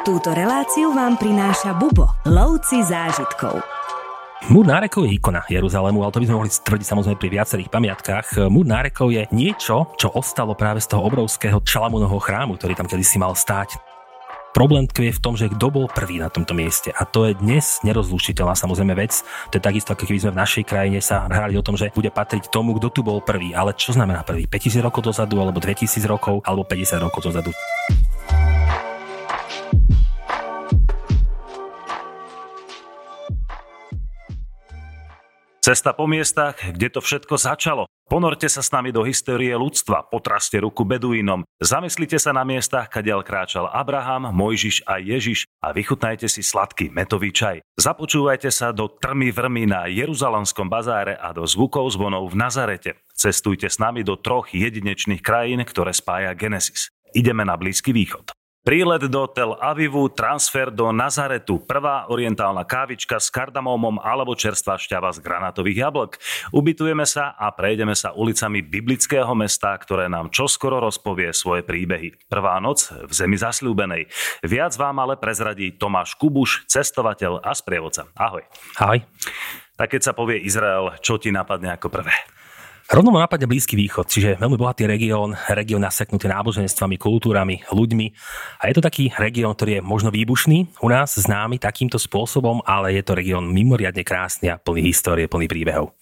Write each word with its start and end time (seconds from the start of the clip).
Túto 0.00 0.32
reláciu 0.32 0.96
vám 0.96 1.20
prináša 1.20 1.76
Bubo, 1.76 2.08
lovci 2.24 2.80
zážitkov. 2.80 3.60
Múr 4.48 4.64
nárekov 4.64 5.04
je 5.04 5.12
ikona 5.12 5.44
Jeruzalému, 5.44 6.00
ale 6.00 6.08
to 6.08 6.24
by 6.24 6.26
sme 6.26 6.36
mohli 6.40 6.48
tvrdiť 6.48 6.86
samozrejme 6.88 7.20
pri 7.20 7.28
viacerých 7.36 7.68
pamiatkách. 7.68 8.48
Múr 8.48 8.64
nárekov 8.64 9.12
je 9.12 9.28
niečo, 9.28 9.92
čo 10.00 10.08
ostalo 10.16 10.56
práve 10.56 10.80
z 10.80 10.88
toho 10.88 11.04
obrovského 11.04 11.60
Šalamúnovho 11.60 12.16
chrámu, 12.16 12.56
ktorý 12.56 12.80
tam 12.80 12.88
kedysi 12.88 13.20
mal 13.20 13.36
stáť. 13.36 13.76
Problém 14.56 14.88
tkvie 14.88 15.12
v 15.12 15.20
tom, 15.20 15.36
že 15.36 15.52
kto 15.52 15.68
bol 15.68 15.84
prvý 15.84 16.16
na 16.16 16.32
tomto 16.32 16.56
mieste. 16.56 16.96
A 16.96 17.04
to 17.04 17.28
je 17.28 17.36
dnes 17.36 17.84
nerozlučiteľná 17.84 18.56
samozrejme 18.56 18.96
vec. 18.96 19.20
To 19.52 19.60
je 19.60 19.62
takisto, 19.62 19.92
ako 19.92 20.08
keby 20.08 20.24
sme 20.24 20.32
v 20.32 20.40
našej 20.40 20.64
krajine 20.64 20.98
sa 21.04 21.28
hrali 21.28 21.60
o 21.60 21.62
tom, 21.62 21.76
že 21.76 21.92
bude 21.92 22.08
patriť 22.08 22.48
tomu, 22.48 22.72
kto 22.80 22.88
tu 22.88 23.00
bol 23.04 23.20
prvý. 23.20 23.52
Ale 23.52 23.76
čo 23.76 23.92
znamená 23.92 24.24
prvý? 24.24 24.48
5000 24.48 24.80
rokov 24.80 25.12
dozadu, 25.12 25.44
alebo 25.44 25.60
2000 25.60 26.02
rokov, 26.08 26.40
alebo 26.48 26.64
50 26.64 27.04
rokov 27.04 27.20
dozadu. 27.20 27.52
Cesta 35.60 35.92
po 35.92 36.08
miestach, 36.08 36.56
kde 36.56 36.88
to 36.88 37.04
všetko 37.04 37.36
začalo. 37.36 37.84
Ponorte 38.08 38.48
sa 38.48 38.64
s 38.64 38.72
nami 38.72 38.96
do 38.96 39.04
histórie 39.04 39.52
ľudstva, 39.52 40.08
potraste 40.08 40.56
ruku 40.56 40.88
beduínom, 40.88 41.44
zamyslite 41.60 42.16
sa 42.16 42.32
na 42.32 42.48
miestach, 42.48 42.88
kadiaľ 42.88 43.20
kráčal 43.20 43.68
Abraham, 43.68 44.32
Mojžiš 44.32 44.88
a 44.88 44.96
Ježiš 44.96 45.44
a 45.60 45.76
vychutnajte 45.76 46.32
si 46.32 46.40
sladký 46.40 46.88
metový 46.88 47.28
čaj. 47.28 47.60
Započúvajte 47.76 48.48
sa 48.48 48.72
do 48.72 48.88
trmy 48.88 49.36
vrmy 49.36 49.68
na 49.68 49.84
Jeruzalemskom 49.84 50.72
bazáre 50.72 51.20
a 51.20 51.36
do 51.36 51.44
zvukov 51.44 51.92
zvonov 51.92 52.32
v 52.32 52.40
Nazarete. 52.40 52.90
Cestujte 53.12 53.68
s 53.68 53.76
nami 53.76 54.00
do 54.00 54.16
troch 54.16 54.48
jedinečných 54.56 55.20
krajín, 55.20 55.60
ktoré 55.68 55.92
spája 55.92 56.32
Genesis. 56.32 56.88
Ideme 57.12 57.44
na 57.44 57.60
Blízky 57.60 57.92
východ. 57.92 58.32
Prílet 58.60 59.08
do 59.08 59.24
Tel 59.24 59.56
Avivu, 59.56 60.12
transfer 60.12 60.68
do 60.68 60.92
Nazaretu, 60.92 61.64
prvá 61.64 62.04
orientálna 62.12 62.60
kávička 62.68 63.16
s 63.16 63.32
kardamómom 63.32 63.96
alebo 64.04 64.36
čerstvá 64.36 64.76
šťava 64.76 65.16
z 65.16 65.24
granátových 65.24 65.88
jablk. 65.88 66.20
Ubytujeme 66.52 67.08
sa 67.08 67.32
a 67.40 67.48
prejdeme 67.56 67.96
sa 67.96 68.12
ulicami 68.12 68.60
biblického 68.60 69.32
mesta, 69.32 69.72
ktoré 69.80 70.12
nám 70.12 70.28
čoskoro 70.28 70.76
rozpovie 70.76 71.32
svoje 71.32 71.64
príbehy. 71.64 72.28
Prvá 72.28 72.60
noc 72.60 72.92
v 72.92 73.08
zemi 73.08 73.40
zasľúbenej. 73.40 74.12
Viac 74.44 74.76
vám 74.76 75.08
ale 75.08 75.16
prezradí 75.16 75.72
Tomáš 75.72 76.20
Kubuš, 76.20 76.68
cestovateľ 76.68 77.40
a 77.40 77.56
sprievodca. 77.56 78.12
Ahoj. 78.12 78.44
Ahoj. 78.76 79.00
Tak 79.80 79.96
keď 79.96 80.04
sa 80.04 80.12
povie 80.12 80.36
Izrael, 80.44 81.00
čo 81.00 81.16
ti 81.16 81.32
napadne 81.32 81.72
ako 81.72 81.88
prvé? 81.88 82.12
Rovno 82.90 83.14
ma 83.14 83.22
napadne 83.22 83.46
Blízky 83.46 83.78
východ, 83.78 84.10
čiže 84.10 84.34
veľmi 84.42 84.58
bohatý 84.58 84.82
región, 84.82 85.38
región 85.46 85.78
naseknutý 85.78 86.26
náboženstvami, 86.26 86.98
kultúrami, 86.98 87.62
ľuďmi. 87.70 88.06
A 88.58 88.66
je 88.66 88.74
to 88.74 88.82
taký 88.82 89.14
región, 89.14 89.54
ktorý 89.54 89.78
je 89.78 89.86
možno 89.86 90.10
výbušný, 90.10 90.82
u 90.82 90.90
nás 90.90 91.14
známy 91.14 91.62
takýmto 91.62 92.02
spôsobom, 92.02 92.66
ale 92.66 92.98
je 92.98 93.06
to 93.06 93.14
región 93.14 93.46
mimoriadne 93.46 94.02
krásny 94.02 94.50
a 94.50 94.58
plný 94.58 94.90
histórie, 94.90 95.30
plný 95.30 95.46
príbehov. 95.46 95.94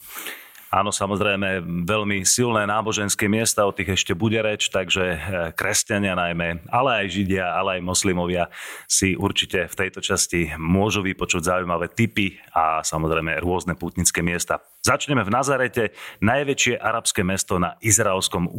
Áno, 0.69 0.93
samozrejme, 0.93 1.65
veľmi 1.89 2.29
silné 2.29 2.69
náboženské 2.69 3.25
miesta, 3.25 3.65
o 3.65 3.73
tých 3.73 3.97
ešte 3.97 4.13
bude 4.13 4.37
reč, 4.37 4.69
takže 4.69 5.05
eh, 5.17 5.19
kresťania 5.57 6.13
najmä, 6.13 6.69
ale 6.69 7.05
aj 7.05 7.07
židia, 7.09 7.57
ale 7.57 7.81
aj 7.81 7.89
moslimovia 7.89 8.53
si 8.85 9.17
určite 9.17 9.65
v 9.65 9.75
tejto 9.75 10.05
časti 10.05 10.53
môžu 10.61 11.01
vypočuť 11.01 11.49
zaujímavé 11.49 11.89
typy 11.89 12.37
a 12.53 12.85
samozrejme 12.85 13.41
rôzne 13.41 13.81
putnické 13.81 14.21
miesta. 14.21 14.61
Začneme 14.85 15.25
v 15.25 15.33
Nazarete, 15.33 15.97
najväčšie 16.21 16.77
arabské 16.77 17.25
mesto 17.25 17.57
na 17.57 17.81
izraelskom 17.81 18.53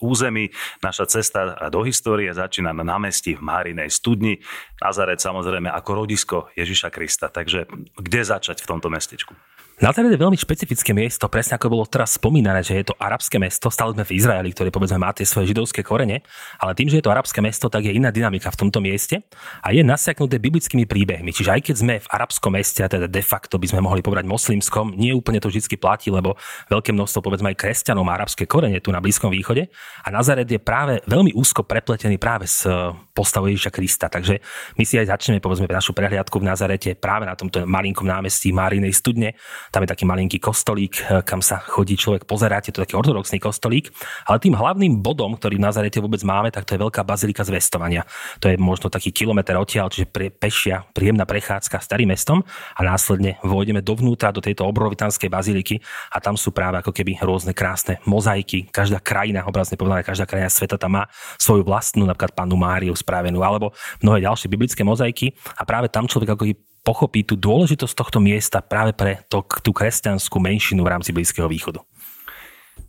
území. 0.00 0.54
Naša 0.86 1.10
cesta 1.10 1.68
do 1.68 1.82
histórie 1.82 2.30
začína 2.30 2.70
na 2.72 2.86
námestí 2.86 3.34
v 3.34 3.42
Márinej 3.42 3.90
studni. 3.90 4.38
Nazaret 4.78 5.18
samozrejme 5.18 5.66
ako 5.68 5.90
rodisko 5.98 6.36
Ježiša 6.54 6.94
Krista. 6.94 7.26
Takže 7.26 7.66
kde 7.98 8.20
začať 8.22 8.62
v 8.62 8.70
tomto 8.70 8.88
mestečku? 8.88 9.34
Nazaret 9.76 10.08
je 10.08 10.16
veľmi 10.16 10.40
špecifické 10.40 10.96
miesto, 10.96 11.28
presne 11.28 11.60
ako 11.60 11.68
bolo 11.68 11.84
teraz 11.84 12.16
spomínané, 12.16 12.64
že 12.64 12.80
je 12.80 12.88
to 12.88 12.96
arabské 12.96 13.36
mesto. 13.36 13.68
Stále 13.68 13.92
sme 13.92 14.08
v 14.08 14.16
Izraeli, 14.16 14.48
ktorý 14.48 14.72
povedzme 14.72 14.96
má 14.96 15.12
tie 15.12 15.28
svoje 15.28 15.52
židovské 15.52 15.84
korene, 15.84 16.24
ale 16.56 16.72
tým, 16.72 16.88
že 16.88 16.96
je 16.96 17.04
to 17.04 17.12
arabské 17.12 17.44
mesto, 17.44 17.68
tak 17.68 17.84
je 17.84 17.92
iná 17.92 18.08
dynamika 18.08 18.48
v 18.48 18.56
tomto 18.56 18.80
mieste 18.80 19.20
a 19.60 19.76
je 19.76 19.84
nasiaknuté 19.84 20.40
biblickými 20.40 20.88
príbehmi. 20.88 21.28
Čiže 21.28 21.52
aj 21.52 21.60
keď 21.60 21.76
sme 21.76 21.94
v 22.00 22.08
arabskom 22.08 22.56
meste, 22.56 22.80
a 22.80 22.88
teda 22.88 23.04
de 23.04 23.20
facto 23.20 23.60
by 23.60 23.68
sme 23.68 23.84
mohli 23.84 24.00
povedať 24.00 24.24
moslimskom, 24.24 24.96
nie 24.96 25.12
úplne 25.12 25.44
to 25.44 25.52
vždy 25.52 25.76
platí, 25.76 26.08
lebo 26.08 26.40
veľké 26.72 26.96
množstvo 26.96 27.20
povedzme 27.20 27.52
aj 27.52 27.60
kresťanov 27.60 28.00
má 28.00 28.16
arabské 28.16 28.48
korene 28.48 28.80
tu 28.80 28.88
na 28.96 29.04
Blízkom 29.04 29.28
východe 29.28 29.68
a 30.00 30.08
Nazaret 30.08 30.48
je 30.48 30.56
práve 30.56 31.04
veľmi 31.04 31.36
úzko 31.36 31.68
prepletený 31.68 32.16
práve 32.16 32.48
s 32.48 32.64
eh, 32.64 32.96
postavou 33.12 33.52
Ježiša 33.52 33.68
Krista. 33.68 34.08
Takže 34.08 34.40
my 34.80 34.84
si 34.88 34.96
aj 34.96 35.12
začneme 35.12 35.36
povedzme 35.36 35.68
našu 35.68 35.92
prehliadku 35.92 36.40
v 36.40 36.48
Nazarete 36.48 36.96
práve 36.96 37.28
na 37.28 37.36
tomto 37.36 37.68
malinkom 37.68 38.08
námestí 38.08 38.56
Márinej 38.56 38.96
studne 38.96 39.36
tam 39.70 39.82
je 39.84 39.88
taký 39.90 40.04
malinký 40.04 40.38
kostolík, 40.38 40.94
eh, 41.02 41.22
kam 41.22 41.40
sa 41.42 41.62
chodí 41.62 41.98
človek 41.98 42.24
pozerať, 42.24 42.70
je 42.70 42.72
to 42.76 42.82
taký 42.84 42.94
ortodoxný 42.98 43.38
kostolík. 43.38 43.90
Ale 44.26 44.42
tým 44.42 44.54
hlavným 44.54 45.00
bodom, 45.02 45.34
ktorý 45.36 45.58
v 45.58 45.66
Nazarete 45.66 45.98
vôbec 46.02 46.20
máme, 46.22 46.50
tak 46.50 46.66
to 46.66 46.74
je 46.74 46.82
veľká 46.82 47.02
bazilika 47.02 47.42
zvestovania. 47.42 48.06
To 48.40 48.50
je 48.50 48.56
možno 48.56 48.90
taký 48.90 49.10
kilometr 49.10 49.56
odtiaľ, 49.56 49.90
čiže 49.90 50.06
pre, 50.10 50.28
pešia, 50.30 50.84
príjemná 50.92 51.26
prechádzka 51.26 51.82
starým 51.82 52.10
mestom 52.12 52.42
a 52.74 52.80
následne 52.82 53.38
vôjdeme 53.42 53.82
dovnútra 53.82 54.30
do 54.30 54.42
tejto 54.42 54.66
obrovitanskej 54.66 55.30
baziliky 55.30 55.82
a 56.12 56.18
tam 56.22 56.38
sú 56.38 56.50
práve 56.54 56.80
ako 56.80 56.92
keby 56.94 57.18
rôzne 57.22 57.52
krásne 57.56 57.98
mozaiky. 58.04 58.68
Každá 58.70 59.02
krajina, 59.02 59.46
obrazne 59.46 59.78
povedané, 59.78 60.06
každá 60.06 60.24
krajina 60.28 60.50
sveta 60.50 60.78
tam 60.78 61.02
má 61.02 61.04
svoju 61.36 61.66
vlastnú, 61.66 62.06
napríklad 62.06 62.32
panu 62.36 62.56
Máriu 62.58 62.94
spravenú, 62.94 63.42
alebo 63.42 63.72
mnohé 64.00 64.24
ďalšie 64.26 64.48
biblické 64.50 64.82
mozaiky 64.86 65.34
a 65.56 65.62
práve 65.66 65.90
tam 65.90 66.06
človek 66.06 66.34
ako 66.34 66.44
pochopí 66.86 67.26
tú 67.26 67.34
dôležitosť 67.34 67.94
tohto 67.98 68.22
miesta 68.22 68.62
práve 68.62 68.94
pre 68.94 69.26
to, 69.26 69.42
tú 69.42 69.74
kresťanskú 69.74 70.38
menšinu 70.38 70.86
v 70.86 70.92
rámci 70.94 71.10
Blízkeho 71.10 71.50
východu. 71.50 71.82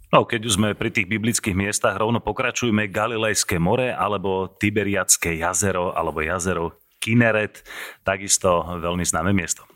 No, 0.08 0.24
keď 0.24 0.48
už 0.48 0.56
sme 0.56 0.78
pri 0.78 0.94
tých 0.94 1.10
biblických 1.10 1.58
miestach, 1.58 1.98
rovno 1.98 2.24
pokračujme 2.24 2.88
Galilejské 2.88 3.60
more 3.60 3.92
alebo 3.92 4.54
Tiberiacké 4.56 5.36
jazero 5.36 5.92
alebo 5.92 6.24
jazero 6.24 6.80
Kineret, 7.02 7.66
takisto 8.08 8.64
veľmi 8.80 9.04
známe 9.04 9.36
miesto. 9.36 9.68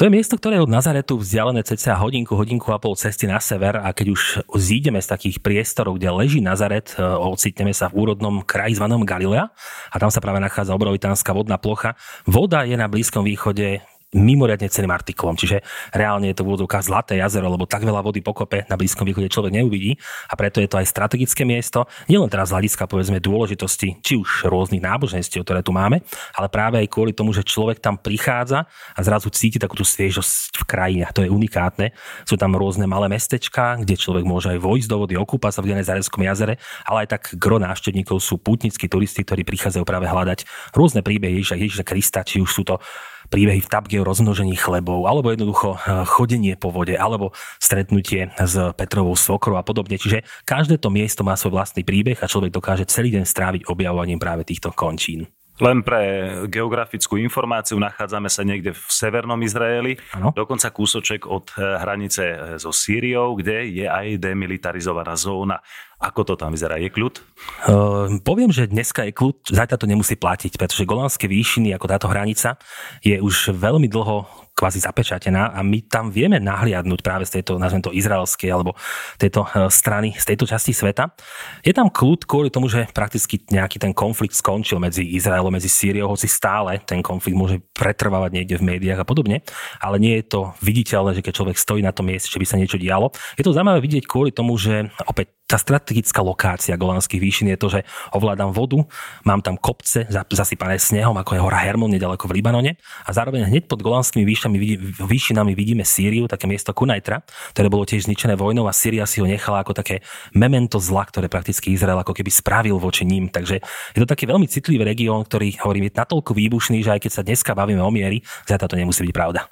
To 0.00 0.08
je 0.08 0.16
miesto, 0.16 0.40
ktoré 0.40 0.56
je 0.56 0.64
od 0.64 0.72
Nazaretu 0.72 1.20
vzdialené 1.20 1.60
cca 1.60 1.92
hodinku, 2.00 2.32
hodinku 2.32 2.72
a 2.72 2.80
pol 2.80 2.96
cesty 2.96 3.28
na 3.28 3.36
sever 3.36 3.76
a 3.76 3.92
keď 3.92 4.06
už 4.16 4.22
zídeme 4.56 4.96
z 4.96 5.12
takých 5.12 5.44
priestorov, 5.44 6.00
kde 6.00 6.08
leží 6.08 6.40
Nazaret, 6.40 6.96
e, 6.96 7.04
ocitneme 7.04 7.76
sa 7.76 7.92
v 7.92 8.08
úrodnom 8.08 8.40
kraji 8.40 8.80
zvanom 8.80 9.04
Galilea 9.04 9.52
a 9.92 9.96
tam 10.00 10.08
sa 10.08 10.24
práve 10.24 10.40
nachádza 10.40 10.72
obrovitánska 10.72 11.36
vodná 11.36 11.60
plocha. 11.60 12.00
Voda 12.24 12.64
je 12.64 12.80
na 12.80 12.88
Blízkom 12.88 13.28
východe 13.28 13.84
mimoriadne 14.10 14.66
ceným 14.66 14.90
artiklom. 14.90 15.38
Čiže 15.38 15.62
reálne 15.94 16.30
je 16.30 16.36
to 16.36 16.42
v 16.42 16.50
úvodzovkách 16.54 16.84
zlaté 16.86 17.22
jazero, 17.22 17.46
lebo 17.46 17.66
tak 17.66 17.86
veľa 17.86 18.02
vody 18.02 18.18
pokope 18.22 18.66
na 18.66 18.74
Blízkom 18.74 19.06
východe 19.06 19.30
človek 19.30 19.54
neuvidí 19.54 19.94
a 20.26 20.34
preto 20.34 20.58
je 20.58 20.66
to 20.66 20.82
aj 20.82 20.86
strategické 20.90 21.46
miesto, 21.46 21.86
nielen 22.10 22.26
teraz 22.26 22.50
z 22.50 22.58
hľadiska 22.58 22.90
povedzme 22.90 23.22
dôležitosti 23.22 24.02
či 24.02 24.18
už 24.18 24.50
rôznych 24.50 24.82
náboženstiev, 24.82 25.46
ktoré 25.46 25.62
tu 25.62 25.70
máme, 25.70 26.02
ale 26.34 26.48
práve 26.50 26.82
aj 26.82 26.90
kvôli 26.90 27.14
tomu, 27.14 27.30
že 27.30 27.46
človek 27.46 27.78
tam 27.78 27.94
prichádza 27.94 28.66
a 28.66 29.00
zrazu 29.00 29.30
cíti 29.30 29.62
takú 29.62 29.78
tú 29.78 29.86
sviežosť 29.86 30.58
v 30.58 30.64
krajine. 30.66 31.04
To 31.14 31.22
je 31.22 31.30
unikátne. 31.30 31.94
Sú 32.26 32.34
tam 32.34 32.58
rôzne 32.58 32.90
malé 32.90 33.06
mestečka, 33.06 33.78
kde 33.78 33.94
človek 33.94 34.26
môže 34.26 34.50
aj 34.50 34.58
vojsť 34.58 34.88
do 34.90 34.96
vody, 35.06 35.14
okúpať 35.14 35.52
sa 35.54 35.60
v 35.62 35.70
Genezareckom 35.76 36.26
jazere, 36.26 36.58
ale 36.82 37.06
aj 37.06 37.08
tak 37.14 37.22
gro 37.38 37.62
návštevníkov 37.62 38.18
sú 38.18 38.42
pútnickí 38.42 38.90
turisti, 38.90 39.22
ktorí 39.22 39.46
prichádzajú 39.46 39.84
práve 39.86 40.10
hľadať 40.10 40.72
rôzne 40.74 41.06
príbehy 41.06 41.38
Ježiša, 41.38 41.56
Ježiša 41.62 41.84
Krista, 41.86 42.20
či 42.26 42.42
už 42.42 42.50
sú 42.50 42.62
to 42.66 42.82
príbehy 43.30 43.62
v 43.62 43.70
tabge 43.70 43.96
o 43.96 44.04
rozmnožení 44.04 44.58
chlebov, 44.58 45.06
alebo 45.06 45.30
jednoducho 45.30 45.78
eh, 45.78 46.02
chodenie 46.04 46.58
po 46.58 46.74
vode, 46.74 46.98
alebo 46.98 47.30
stretnutie 47.62 48.34
s 48.34 48.54
Petrovou 48.74 49.14
svokrou 49.14 49.56
a 49.56 49.64
podobne. 49.64 49.96
Čiže 49.96 50.26
každé 50.44 50.82
to 50.82 50.90
miesto 50.90 51.22
má 51.22 51.38
svoj 51.38 51.62
vlastný 51.62 51.86
príbeh 51.86 52.18
a 52.18 52.28
človek 52.28 52.50
dokáže 52.50 52.90
celý 52.90 53.14
deň 53.14 53.24
stráviť 53.24 53.62
objavovaním 53.70 54.18
práve 54.18 54.42
týchto 54.42 54.74
končín. 54.74 55.30
Len 55.60 55.84
pre 55.84 56.02
geografickú 56.48 57.20
informáciu 57.20 57.76
nachádzame 57.76 58.32
sa 58.32 58.40
niekde 58.40 58.72
v 58.72 58.84
severnom 58.88 59.36
Izraeli, 59.44 60.00
ano. 60.16 60.32
dokonca 60.32 60.72
kúsoček 60.72 61.28
od 61.28 61.52
eh, 61.54 61.76
hranice 61.76 62.24
eh, 62.24 62.36
so 62.56 62.72
Sýriou, 62.72 63.36
kde 63.36 63.68
je 63.68 63.86
aj 63.86 64.16
demilitarizovaná 64.18 65.14
zóna. 65.20 65.60
Ako 66.00 66.24
to 66.24 66.32
tam 66.32 66.56
vyzerá? 66.56 66.80
Je 66.80 66.88
kľud? 66.88 67.20
Uh, 67.68 68.16
poviem, 68.24 68.48
že 68.48 68.64
dneska 68.64 69.04
je 69.04 69.12
kľud, 69.12 69.52
zajtra 69.52 69.76
to 69.76 69.84
nemusí 69.84 70.16
platiť, 70.16 70.56
pretože 70.56 70.88
Golánske 70.88 71.28
výšiny, 71.28 71.76
ako 71.76 71.86
táto 71.92 72.08
hranica, 72.08 72.56
je 73.04 73.20
už 73.20 73.52
veľmi 73.52 73.84
dlho 73.84 74.24
kvázi 74.60 74.84
zapečatená 74.84 75.56
a 75.56 75.64
my 75.64 75.88
tam 75.88 76.12
vieme 76.12 76.36
nahliadnúť 76.36 77.00
práve 77.00 77.24
z 77.24 77.40
tejto, 77.40 77.56
nazvem 77.56 77.80
to 77.80 77.96
izraelskej 77.96 78.52
alebo 78.52 78.76
tejto 79.16 79.48
e, 79.48 79.72
strany, 79.72 80.12
z 80.12 80.24
tejto 80.28 80.44
časti 80.44 80.76
sveta. 80.76 81.16
Je 81.64 81.72
tam 81.72 81.88
kľud 81.88 82.28
kvôli 82.28 82.52
tomu, 82.52 82.68
že 82.68 82.84
prakticky 82.92 83.40
nejaký 83.48 83.80
ten 83.80 83.96
konflikt 83.96 84.36
skončil 84.36 84.76
medzi 84.76 85.16
Izraelom, 85.16 85.56
medzi 85.56 85.72
Sýriou, 85.72 86.12
hoci 86.12 86.28
stále 86.28 86.76
ten 86.84 87.00
konflikt 87.00 87.40
môže 87.40 87.56
pretrvávať 87.72 88.30
niekde 88.36 88.60
v 88.60 88.76
médiách 88.76 89.00
a 89.00 89.08
podobne, 89.08 89.40
ale 89.80 89.96
nie 89.96 90.20
je 90.20 90.28
to 90.28 90.52
viditeľné, 90.60 91.16
že 91.16 91.24
keď 91.24 91.32
človek 91.40 91.56
stojí 91.56 91.80
na 91.80 91.96
tom 91.96 92.12
mieste, 92.12 92.28
že 92.28 92.36
by 92.36 92.44
sa 92.44 92.60
niečo 92.60 92.76
dialo. 92.76 93.16
Je 93.40 93.44
to 93.46 93.56
zaujímavé 93.56 93.80
vidieť 93.80 94.04
kvôli 94.04 94.28
tomu, 94.28 94.60
že 94.60 94.92
opäť 95.08 95.39
tá 95.50 95.58
strategická 95.58 96.22
lokácia 96.22 96.78
Golánskych 96.78 97.18
výšin 97.18 97.50
je 97.50 97.58
to, 97.58 97.68
že 97.74 97.80
ovládam 98.14 98.54
vodu, 98.54 98.86
mám 99.26 99.42
tam 99.42 99.58
kopce 99.58 100.06
zasypané 100.30 100.78
snehom, 100.78 101.18
ako 101.18 101.34
je 101.34 101.40
hora 101.42 101.58
Hermon 101.58 101.90
nedaleko 101.90 102.30
v 102.30 102.38
Libanone 102.38 102.78
a 103.02 103.10
zároveň 103.10 103.50
hneď 103.50 103.66
pod 103.66 103.82
Golánskými 103.82 104.22
výšinami, 104.22 104.58
výšinami 105.02 105.52
vidíme 105.58 105.82
Sýriu, 105.82 106.30
také 106.30 106.46
miesto 106.46 106.70
Kunajtra, 106.70 107.26
ktoré 107.50 107.66
bolo 107.66 107.82
tiež 107.82 108.06
zničené 108.06 108.38
vojnou 108.38 108.70
a 108.70 108.72
Sýria 108.72 109.10
si 109.10 109.18
ho 109.18 109.26
nechala 109.26 109.66
ako 109.66 109.74
také 109.74 110.06
memento 110.30 110.78
zla, 110.78 111.02
ktoré 111.02 111.26
prakticky 111.26 111.74
Izrael 111.74 111.98
ako 111.98 112.14
keby 112.14 112.30
spravil 112.30 112.78
voči 112.78 113.02
ním. 113.02 113.26
Takže 113.26 113.58
je 113.98 113.98
to 113.98 114.06
taký 114.06 114.30
veľmi 114.30 114.46
citlivý 114.46 114.86
región, 114.86 115.26
ktorý 115.26 115.58
hovorím, 115.66 115.90
je 115.90 115.98
natoľko 115.98 116.30
výbušný, 116.30 116.86
že 116.86 116.94
aj 116.94 117.00
keď 117.02 117.10
sa 117.10 117.26
dneska 117.26 117.58
bavíme 117.58 117.82
o 117.82 117.90
miery, 117.90 118.22
zatiaľ 118.46 118.70
to 118.70 118.78
nemusí 118.78 119.02
byť 119.02 119.14
pravda. 119.14 119.50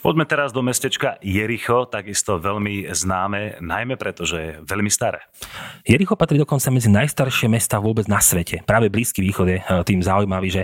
Poďme 0.00 0.24
teraz 0.24 0.48
do 0.56 0.64
mestečka 0.64 1.20
Jericho, 1.20 1.84
takisto 1.84 2.40
veľmi 2.40 2.88
známe, 2.88 3.60
najmä 3.60 4.00
preto, 4.00 4.24
že 4.24 4.38
je 4.40 4.52
veľmi 4.64 4.88
staré. 4.88 5.20
Jericho 5.84 6.16
patrí 6.16 6.40
dokonca 6.40 6.72
medzi 6.72 6.88
najstaršie 6.88 7.52
mesta 7.52 7.76
vôbec 7.76 8.08
na 8.08 8.16
svete. 8.16 8.64
Práve 8.64 8.88
Blízky 8.88 9.20
východ 9.20 9.46
je 9.52 9.58
e, 9.60 9.64
tým 9.84 10.00
zaujímavý, 10.00 10.48
že 10.48 10.62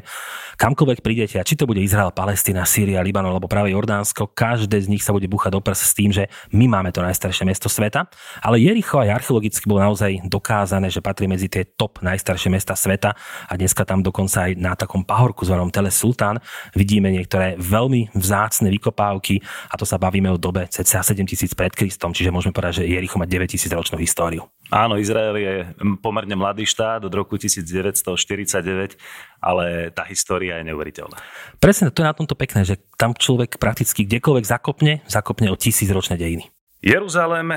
kamkoľvek 0.56 1.04
prídete, 1.04 1.36
a 1.36 1.44
či 1.44 1.52
to 1.52 1.68
bude 1.68 1.84
Izrael, 1.84 2.16
Palestina, 2.16 2.64
Sýria, 2.64 3.04
Libanon 3.04 3.28
alebo 3.28 3.44
práve 3.44 3.76
Jordánsko, 3.76 4.32
každé 4.32 4.80
z 4.80 4.88
nich 4.88 5.04
sa 5.04 5.12
bude 5.12 5.28
buchať 5.28 5.52
do 5.52 5.60
prs 5.60 5.84
s 5.84 5.92
tým, 5.92 6.16
že 6.16 6.32
my 6.56 6.64
máme 6.72 6.88
to 6.96 7.04
najstaršie 7.04 7.44
mesto 7.44 7.68
sveta. 7.68 8.08
Ale 8.40 8.56
Jericho 8.56 9.04
aj 9.04 9.20
archeologicky 9.20 9.68
bolo 9.68 9.84
naozaj 9.84 10.24
dokázané, 10.32 10.88
že 10.88 11.04
patrí 11.04 11.28
medzi 11.28 11.52
tie 11.52 11.68
top 11.76 12.00
najstaršie 12.00 12.48
mesta 12.48 12.72
sveta 12.72 13.12
a 13.44 13.52
dneska 13.52 13.84
tam 13.84 14.00
dokonca 14.00 14.48
aj 14.48 14.52
na 14.56 14.72
takom 14.72 15.04
pahorku 15.04 15.44
zvanom 15.44 15.68
Tele 15.68 15.92
Sultán 15.92 16.40
vidíme 16.72 17.12
niektoré 17.12 17.60
veľmi 17.60 18.16
vzácne 18.16 18.72
vykopávky 18.72 19.25
roky 19.26 19.42
a 19.42 19.74
to 19.74 19.82
sa 19.82 19.98
bavíme 19.98 20.30
o 20.30 20.38
dobe 20.38 20.70
cca 20.70 21.02
7000 21.02 21.58
pred 21.58 21.74
Kristom, 21.74 22.14
čiže 22.14 22.30
môžeme 22.30 22.54
povedať, 22.54 22.86
že 22.86 22.94
Jericho 22.94 23.18
má 23.18 23.26
9000 23.26 23.74
ročnú 23.74 23.98
históriu. 23.98 24.46
Áno, 24.70 24.94
Izrael 24.98 25.34
je 25.42 25.54
pomerne 25.98 26.38
mladý 26.38 26.62
štát 26.62 27.02
od 27.02 27.10
roku 27.10 27.34
1949, 27.34 28.94
ale 29.42 29.90
tá 29.90 30.06
história 30.06 30.62
je 30.62 30.70
neuveriteľná. 30.70 31.18
Presne, 31.58 31.90
to 31.90 32.02
je 32.02 32.06
na 32.06 32.14
tomto 32.14 32.38
pekné, 32.38 32.62
že 32.62 32.78
tam 32.94 33.14
človek 33.14 33.58
prakticky 33.58 34.06
kdekoľvek 34.06 34.46
zakopne, 34.46 35.02
zakopne 35.10 35.50
o 35.50 35.58
tisíc 35.58 35.90
ročné 35.90 36.18
dejiny. 36.18 36.46
Jeruzalém, 36.86 37.50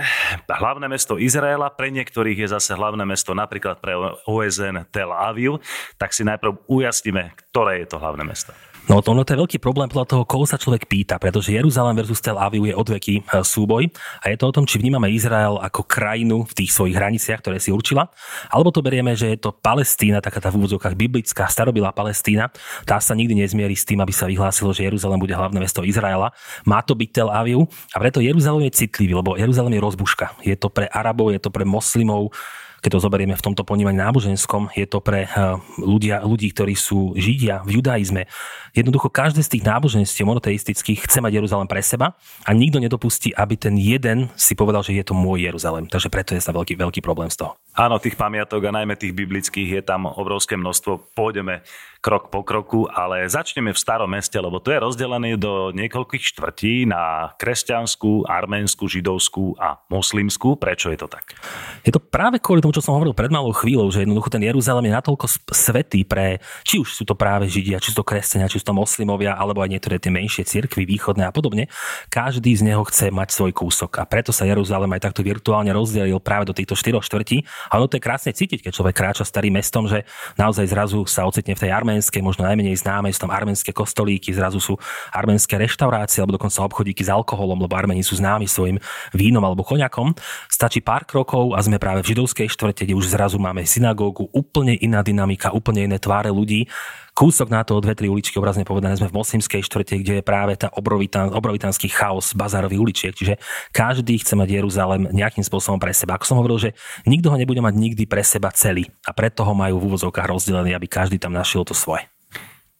hlavné 0.47 0.89
mesto 0.89 1.19
Izraela, 1.19 1.69
pre 1.69 1.93
niektorých 1.93 2.47
je 2.47 2.55
zase 2.55 2.73
hlavné 2.73 3.05
mesto 3.05 3.37
napríklad 3.37 3.77
pre 3.77 3.93
OSN 4.25 4.89
Tel 4.89 5.11
Aviv, 5.13 5.61
tak 6.01 6.15
si 6.15 6.25
najprv 6.25 6.65
ujasníme, 6.65 7.37
ktoré 7.51 7.83
je 7.83 7.93
to 7.93 8.01
hlavné 8.01 8.25
mesto. 8.25 8.55
No 8.89 9.05
to, 9.05 9.13
no, 9.13 9.21
to 9.21 9.37
je 9.37 9.41
veľký 9.45 9.61
problém 9.61 9.85
podľa 9.85 10.09
toho, 10.09 10.23
koho 10.25 10.49
sa 10.49 10.57
človek 10.57 10.89
pýta, 10.89 11.21
pretože 11.21 11.53
Jeruzalém 11.53 11.93
versus 11.93 12.25
Tel 12.25 12.41
Aviv 12.41 12.65
je 12.65 12.73
odveký 12.73 13.21
e, 13.21 13.45
súboj 13.45 13.85
a 14.25 14.33
je 14.33 14.37
to 14.41 14.49
o 14.49 14.55
tom, 14.57 14.65
či 14.65 14.81
vnímame 14.81 15.13
Izrael 15.13 15.61
ako 15.61 15.85
krajinu 15.85 16.41
v 16.41 16.57
tých 16.57 16.73
svojich 16.73 16.97
hraniciach, 16.97 17.37
ktoré 17.37 17.61
si 17.61 17.69
určila, 17.69 18.09
alebo 18.49 18.73
to 18.73 18.81
berieme, 18.81 19.13
že 19.13 19.29
je 19.29 19.45
to 19.45 19.53
Palestína, 19.53 20.25
taká 20.25 20.41
tá 20.41 20.49
v 20.49 20.65
úvodzovkách 20.65 20.97
biblická, 20.97 21.45
starobilá 21.45 21.93
Palestína, 21.93 22.49
tá 22.89 22.97
sa 22.97 23.13
nikdy 23.13 23.45
nezmierí 23.45 23.77
s 23.77 23.85
tým, 23.85 24.01
aby 24.01 24.09
sa 24.09 24.25
vyhlásilo, 24.25 24.73
že 24.73 24.89
Jeruzalém 24.89 25.21
bude 25.21 25.37
hlavné 25.37 25.61
mesto 25.61 25.85
Izraela. 25.85 26.33
Má 26.65 26.81
to 26.81 26.97
byť 26.97 27.09
Tel 27.13 27.29
Aviv 27.29 27.69
a 27.93 27.97
preto 28.01 28.25
Jeruzalém 28.25 28.73
je 28.73 28.89
citlivý, 28.89 29.13
lebo 29.13 29.37
Jeruzalém 29.37 29.77
je 29.77 29.85
rozbuška. 29.85 30.41
Je 30.41 30.57
to 30.57 30.73
pre 30.73 30.89
Arabov, 30.89 31.29
je 31.29 31.37
to 31.37 31.53
pre 31.53 31.61
moslimov, 31.61 32.33
keď 32.79 32.89
to 32.95 33.03
zoberieme 33.03 33.35
v 33.35 33.45
tomto 33.45 33.67
ponímaní 33.67 33.99
náboženskom, 33.99 34.71
je 34.75 34.87
to 34.87 35.03
pre 35.03 35.27
eh, 35.27 35.31
ľudia, 35.79 36.23
ľudí, 36.23 36.51
ktorí 36.51 36.75
sú 36.75 37.13
židia 37.15 37.63
v 37.63 37.79
judaizme. 37.79 38.25
Jednoducho 38.71 39.11
každé 39.11 39.43
z 39.43 39.57
tých 39.57 39.63
náboženstiev 39.67 40.25
monoteistických 40.27 41.05
chce 41.07 41.19
mať 41.19 41.41
Jeruzalém 41.41 41.67
pre 41.67 41.81
seba 41.83 42.15
a 42.45 42.51
nikto 42.55 42.79
nedopustí, 42.79 43.35
aby 43.35 43.55
ten 43.59 43.75
jeden 43.75 44.31
si 44.39 44.53
povedal, 44.53 44.85
že 44.85 44.95
je 44.95 45.03
to 45.03 45.17
môj 45.17 45.43
Jeruzalém. 45.43 45.89
Takže 45.89 46.07
preto 46.11 46.35
je 46.37 46.41
sa 46.43 46.55
veľký, 46.55 46.79
veľký 46.79 47.01
problém 47.03 47.27
z 47.27 47.45
toho. 47.45 47.59
Áno, 47.75 47.99
tých 47.99 48.19
pamiatok 48.19 48.69
a 48.69 48.75
najmä 48.75 48.95
tých 48.95 49.15
biblických 49.15 49.79
je 49.79 49.81
tam 49.83 50.07
obrovské 50.09 50.55
množstvo. 50.59 51.15
Pôjdeme 51.15 51.63
krok 51.99 52.31
po 52.31 52.47
kroku, 52.47 52.87
ale 52.87 53.27
začneme 53.27 53.75
v 53.75 53.79
starom 53.79 54.07
meste, 54.07 54.39
lebo 54.39 54.63
to 54.63 54.71
je 54.71 54.79
rozdelené 54.79 55.35
do 55.35 55.75
niekoľkých 55.75 56.23
štvrtí 56.31 56.87
na 56.87 57.35
kresťanskú, 57.35 58.23
arménsku, 58.23 58.87
židovskú 58.87 59.59
a 59.59 59.83
moslimskú. 59.91 60.55
Prečo 60.55 60.95
je 60.95 60.99
to 60.99 61.11
tak? 61.11 61.35
Je 61.83 61.91
to 61.91 61.99
práve 61.99 62.39
kvôli 62.39 62.63
tomu, 62.63 62.71
čo 62.71 62.79
som 62.79 62.95
hovoril 62.95 63.11
pred 63.11 63.27
malou 63.27 63.51
chvíľou, 63.51 63.91
že 63.91 64.07
jednoducho 64.07 64.31
ten 64.31 64.47
Jeruzalém 64.47 64.87
je 64.87 64.95
natoľko 64.95 65.25
svetý 65.51 66.07
pre, 66.07 66.39
či 66.63 66.79
už 66.79 66.95
sú 66.95 67.03
to 67.03 67.19
práve 67.19 67.51
židia, 67.51 67.83
či 67.83 67.91
sú 67.91 67.99
to 67.99 68.07
kresťania, 68.07 68.47
či 68.47 68.63
sú 68.63 68.71
to 68.71 68.75
moslimovia, 68.79 69.35
alebo 69.35 69.59
aj 69.59 69.69
niektoré 69.75 69.99
tie 69.99 70.11
menšie 70.13 70.47
cirkvy 70.47 70.87
východné 70.87 71.27
a 71.27 71.35
podobne. 71.35 71.67
Každý 72.07 72.55
z 72.55 72.63
neho 72.63 72.87
chce 72.87 73.11
mať 73.11 73.35
svoj 73.35 73.51
kúsok 73.51 73.99
a 73.99 74.07
preto 74.07 74.31
sa 74.31 74.47
Jeruzalém 74.47 74.87
aj 74.95 75.11
takto 75.11 75.19
virtuálne 75.19 75.75
rozdelil 75.75 76.23
práve 76.23 76.47
do 76.47 76.55
týchto 76.55 76.79
štyroch 76.79 77.03
štvrtí. 77.03 77.43
A 77.67 77.75
ono 77.75 77.91
to 77.91 77.99
je 77.99 78.05
krásne 78.07 78.31
cítiť, 78.31 78.63
keď 78.63 78.71
človek 78.71 78.95
kráča 78.95 79.27
starým 79.27 79.59
mestom, 79.59 79.83
že 79.83 80.07
naozaj 80.39 80.63
zrazu 80.71 81.03
sa 81.03 81.27
ocitne 81.27 81.57
v 81.57 81.67
tej 81.67 81.71
armé 81.75 81.88
arménskej, 81.89 82.21
možno 82.21 82.45
najmenej 82.45 82.77
známe, 82.77 83.09
sú 83.09 83.25
tam 83.25 83.33
arménske 83.33 83.73
kostolíky, 83.73 84.29
zrazu 84.29 84.61
sú 84.61 84.77
arménske 85.09 85.57
reštaurácie 85.57 86.21
alebo 86.21 86.37
dokonca 86.37 86.61
obchodíky 86.69 87.01
s 87.01 87.09
alkoholom, 87.09 87.65
lebo 87.65 87.73
Armeni 87.73 88.05
sú 88.05 88.13
známi 88.13 88.45
svojim 88.45 88.77
vínom 89.17 89.41
alebo 89.41 89.65
koňakom. 89.65 90.13
Stačí 90.45 90.85
pár 90.85 91.09
krokov 91.09 91.57
a 91.57 91.65
sme 91.65 91.81
práve 91.81 92.05
v 92.05 92.13
židovskej 92.13 92.45
štvrte, 92.45 92.85
kde 92.85 92.93
už 92.93 93.09
zrazu 93.09 93.41
máme 93.41 93.65
synagógu, 93.65 94.29
úplne 94.29 94.77
iná 94.77 95.01
dynamika, 95.01 95.49
úplne 95.49 95.89
iné 95.89 95.97
tváre 95.97 96.29
ľudí 96.29 96.69
kúsok 97.15 97.47
na 97.49 97.61
to 97.65 97.77
od 97.77 97.83
dve, 97.85 97.93
tri 97.95 98.07
uličky, 98.11 98.35
obrazne 98.37 98.67
povedané, 98.67 98.97
sme 98.99 99.09
v 99.09 99.17
moslimskej 99.17 99.65
štvrte, 99.65 99.95
kde 100.01 100.13
je 100.19 100.23
práve 100.23 100.53
tá 100.59 100.69
obrovitán, 100.75 101.31
obrovitánsky 101.33 101.89
chaos 101.89 102.35
bazárových 102.35 102.81
uličiek. 102.81 103.13
Čiže 103.15 103.41
každý 103.71 104.19
chce 104.19 104.35
mať 104.37 104.61
Jeruzalém 104.61 105.09
nejakým 105.09 105.45
spôsobom 105.45 105.79
pre 105.79 105.95
seba. 105.95 106.19
Ako 106.19 106.25
som 106.27 106.37
hovoril, 106.39 106.69
že 106.69 106.69
nikto 107.07 107.31
ho 107.31 107.37
nebude 107.39 107.63
mať 107.63 107.75
nikdy 107.75 108.03
pre 108.05 108.21
seba 108.21 108.51
celý. 108.51 108.87
A 109.07 109.15
preto 109.15 109.41
ho 109.47 109.53
majú 109.55 109.79
v 109.79 109.87
úvozovkách 109.93 110.27
rozdelený, 110.27 110.75
aby 110.75 110.85
každý 110.91 111.17
tam 111.17 111.33
našiel 111.33 111.63
to 111.63 111.73
svoje. 111.73 112.05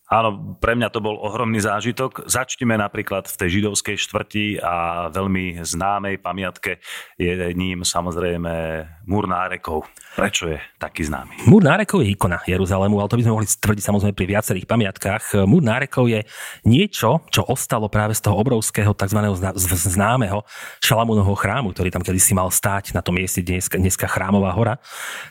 Áno, 0.10 0.58
pre 0.58 0.74
mňa 0.74 0.90
to 0.90 1.06
bol 1.06 1.22
ohromný 1.22 1.62
zážitok. 1.62 2.26
Začneme 2.26 2.74
napríklad 2.82 3.30
v 3.30 3.36
tej 3.38 3.62
židovskej 3.62 3.94
štvrti 3.94 4.58
a 4.58 5.06
veľmi 5.14 5.62
známej 5.62 6.18
pamiatke 6.18 6.82
je 7.14 7.30
ním 7.54 7.86
samozrejme 7.86 8.50
múr 9.06 9.30
nárekov. 9.30 9.86
Prečo 10.18 10.50
je 10.50 10.58
taký 10.82 11.06
známy? 11.06 11.46
Múr 11.46 11.62
nárekov 11.62 12.02
je 12.02 12.10
ikona 12.10 12.42
Jeruzalému, 12.42 12.98
ale 12.98 13.06
to 13.06 13.22
by 13.22 13.24
sme 13.30 13.36
mohli 13.38 13.46
tvrdiť 13.46 13.84
samozrejme 13.86 14.16
pri 14.18 14.28
viacerých 14.34 14.66
pamiatkách. 14.66 15.46
Múr 15.46 15.62
nárekov 15.62 16.10
je 16.10 16.26
niečo, 16.66 17.22
čo 17.30 17.46
ostalo 17.46 17.86
práve 17.86 18.18
z 18.18 18.26
toho 18.26 18.34
obrovského 18.42 18.98
tzv. 18.98 19.20
známeho 19.94 20.42
Šalamúnovho 20.82 21.38
chrámu, 21.38 21.70
ktorý 21.70 21.94
tam 21.94 22.02
kedysi 22.02 22.34
mal 22.34 22.50
stáť 22.50 22.98
na 22.98 23.06
tom 23.06 23.14
mieste 23.14 23.46
dneska, 23.46 23.78
dneska 23.78 24.10
chrámová 24.10 24.58
hora. 24.58 24.82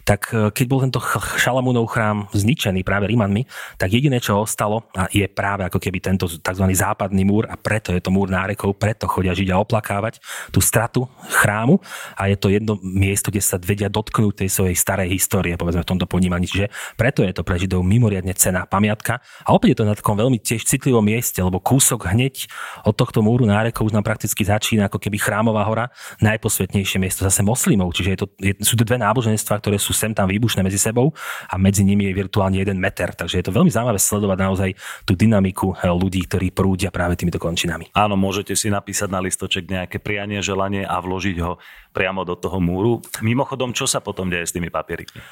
Tak 0.07 0.21
eh, 0.31 0.55
keď 0.55 0.67
bol 0.71 0.81
tento 0.87 1.03
Šalamúnov 1.35 1.91
chrám 1.91 2.31
zničený 2.31 2.87
práve 2.87 3.11
Rímanmi, 3.11 3.43
tak 3.75 3.91
jediné, 3.91 4.23
čo 4.23 4.47
ostalo, 4.47 4.68
stalo 4.69 4.85
a 4.93 5.09
je 5.09 5.25
práve 5.25 5.65
ako 5.65 5.81
keby 5.81 5.99
tento 6.05 6.29
tzv. 6.29 6.65
západný 6.77 7.25
múr 7.25 7.49
a 7.49 7.57
preto 7.57 7.97
je 7.97 8.05
to 8.05 8.13
múr 8.13 8.29
nárekov, 8.29 8.77
preto 8.77 9.09
chodia 9.09 9.33
Židia 9.33 9.57
oplakávať 9.57 10.21
tú 10.53 10.61
stratu 10.61 11.09
chrámu 11.41 11.81
a 12.13 12.29
je 12.29 12.37
to 12.37 12.53
jedno 12.53 12.77
miesto, 12.85 13.33
kde 13.33 13.41
sa 13.41 13.57
vedia 13.57 13.89
dotknúť 13.89 14.45
tej 14.45 14.51
svojej 14.53 14.77
starej 14.77 15.09
histórie, 15.09 15.57
povedzme 15.57 15.81
v 15.81 15.89
tomto 15.89 16.05
ponímaní. 16.05 16.45
Čiže 16.45 16.69
preto 17.01 17.25
je 17.25 17.33
to 17.33 17.41
pre 17.41 17.57
Židov 17.57 17.81
mimoriadne 17.81 18.37
cená 18.37 18.69
pamiatka 18.69 19.25
a 19.49 19.57
opäť 19.57 19.73
je 19.73 19.79
to 19.81 19.89
na 19.89 19.97
takom 19.97 20.21
veľmi 20.21 20.37
tiež 20.37 20.69
citlivom 20.69 21.01
mieste, 21.01 21.41
lebo 21.41 21.65
kúsok 21.65 22.13
hneď 22.13 22.45
od 22.85 22.93
tohto 22.93 23.25
múru 23.25 23.49
nárekov 23.49 23.89
už 23.89 23.97
nám 23.97 24.05
prakticky 24.05 24.45
začína 24.45 24.93
ako 24.93 25.01
keby 25.01 25.17
chrámová 25.17 25.65
hora, 25.65 25.89
najposvetnejšie 26.21 27.01
miesto 27.01 27.25
zase 27.25 27.41
moslimov, 27.41 27.97
čiže 27.97 28.11
je 28.13 28.19
to, 28.19 28.27
je, 28.37 28.53
sú 28.61 28.77
to 28.77 28.85
dve 28.85 29.01
náboženstva, 29.01 29.65
ktoré 29.65 29.81
sú 29.81 29.97
sem 29.97 30.13
tam 30.13 30.29
výbušné 30.29 30.61
medzi 30.61 30.77
sebou 30.77 31.17
a 31.49 31.55
medzi 31.57 31.87
nimi 31.87 32.11
je 32.11 32.13
virtuálne 32.19 32.59
jeden 32.59 32.77
meter, 32.83 33.15
takže 33.15 33.41
je 33.41 33.45
to 33.47 33.55
veľmi 33.55 33.71
zaujímavé 33.71 33.97
sledovať 33.97 34.39
naozaj 34.43 34.58
naozaj 34.59 34.75
tú 35.07 35.15
dynamiku 35.15 35.79
eh, 35.79 35.87
ľudí, 35.87 36.27
ktorí 36.27 36.51
prúdia 36.51 36.91
práve 36.91 37.15
týmito 37.15 37.39
končinami. 37.39 37.95
Áno, 37.95 38.19
môžete 38.19 38.59
si 38.59 38.67
napísať 38.67 39.07
na 39.07 39.23
listoček 39.23 39.71
nejaké 39.71 40.03
prianie, 40.03 40.43
želanie 40.43 40.83
a 40.83 40.99
vložiť 40.99 41.37
ho 41.39 41.63
priamo 41.95 42.27
do 42.27 42.35
toho 42.35 42.59
múru. 42.59 42.99
Mimochodom, 43.23 43.71
čo 43.71 43.87
sa 43.87 44.03
potom 44.03 44.27
deje 44.27 44.51
s 44.51 44.55
tými 44.59 44.67
papierikmi? 44.67 45.23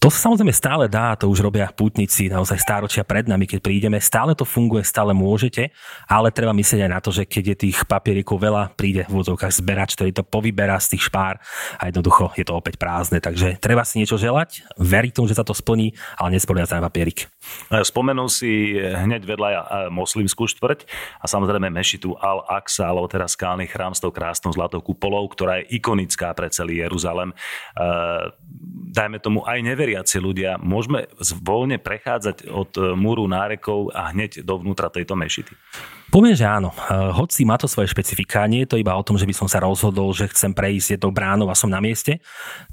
To 0.00 0.08
sa 0.08 0.32
samozrejme 0.32 0.56
stále 0.56 0.88
dá, 0.88 1.12
to 1.12 1.28
už 1.28 1.44
robia 1.44 1.68
pútnici 1.68 2.32
naozaj 2.32 2.56
stáročia 2.56 3.04
pred 3.04 3.28
nami, 3.28 3.44
keď 3.44 3.60
prídeme. 3.60 4.00
Stále 4.00 4.32
to 4.32 4.48
funguje, 4.48 4.80
stále 4.80 5.12
môžete, 5.12 5.76
ale 6.08 6.32
treba 6.32 6.56
myslieť 6.56 6.88
aj 6.88 6.92
na 6.96 7.00
to, 7.04 7.12
že 7.12 7.28
keď 7.28 7.44
je 7.52 7.56
tých 7.68 7.84
papierikov 7.84 8.40
veľa, 8.40 8.72
príde 8.80 9.04
v 9.04 9.20
úvodzovkách 9.20 9.60
zberač, 9.60 10.00
ktorý 10.00 10.16
to 10.16 10.24
povyberá 10.24 10.80
z 10.80 10.96
tých 10.96 11.12
špár 11.12 11.36
a 11.76 11.92
jednoducho 11.92 12.32
je 12.32 12.48
to 12.48 12.56
opäť 12.56 12.80
prázdne. 12.80 13.20
Takže 13.20 13.60
treba 13.60 13.84
si 13.84 14.00
niečo 14.00 14.16
želať, 14.16 14.72
veriť 14.80 15.20
tomu, 15.20 15.28
že 15.28 15.36
sa 15.36 15.44
to 15.44 15.52
splní, 15.52 15.92
ale 16.16 16.32
nespoliať 16.32 16.72
sa 16.72 16.80
na 16.80 16.88
papierik. 16.88 17.28
Spomenul 17.70 18.28
si 18.28 18.76
hneď 18.76 19.22
vedľa 19.24 19.50
moslimskú 19.88 20.44
štvrť 20.44 20.84
a 21.20 21.24
samozrejme 21.24 21.72
mešitu 21.72 22.12
Al-Aqsa, 22.18 22.90
alebo 22.90 23.08
teraz 23.08 23.38
skálny 23.38 23.64
chrám 23.64 23.96
s 23.96 24.02
tou 24.02 24.12
krásnou 24.12 24.52
zlatou 24.52 24.84
kupolou, 24.84 25.24
ktorá 25.30 25.62
je 25.62 25.80
ikonická 25.80 26.34
pre 26.36 26.52
celý 26.52 26.84
Jeruzalem. 26.84 27.32
Dajme 28.90 29.18
tomu 29.22 29.46
aj 29.46 29.62
neveriaci 29.62 30.18
ľudia, 30.18 30.58
môžeme 30.58 31.06
voľne 31.40 31.78
prechádzať 31.78 32.50
od 32.50 32.70
e, 32.74 32.82
múru 32.98 33.30
nárekov 33.30 33.94
a 33.94 34.10
hneď 34.10 34.42
dovnútra 34.42 34.90
tejto 34.90 35.14
mešity? 35.14 35.54
Poviem, 36.10 36.34
že 36.34 36.42
áno. 36.42 36.74
Eh, 36.74 37.14
hoci 37.14 37.46
má 37.46 37.54
to 37.54 37.70
svoje 37.70 37.86
špecifika, 37.86 38.50
nie 38.50 38.66
je 38.66 38.74
to 38.74 38.82
iba 38.82 38.90
o 38.98 39.06
tom, 39.06 39.14
že 39.14 39.22
by 39.22 39.30
som 39.30 39.46
sa 39.46 39.62
rozhodol, 39.62 40.10
že 40.10 40.26
chcem 40.26 40.50
prejsť 40.50 40.98
jednou 40.98 41.14
bránou 41.14 41.46
a 41.46 41.54
som 41.54 41.70
na 41.70 41.78
mieste. 41.78 42.18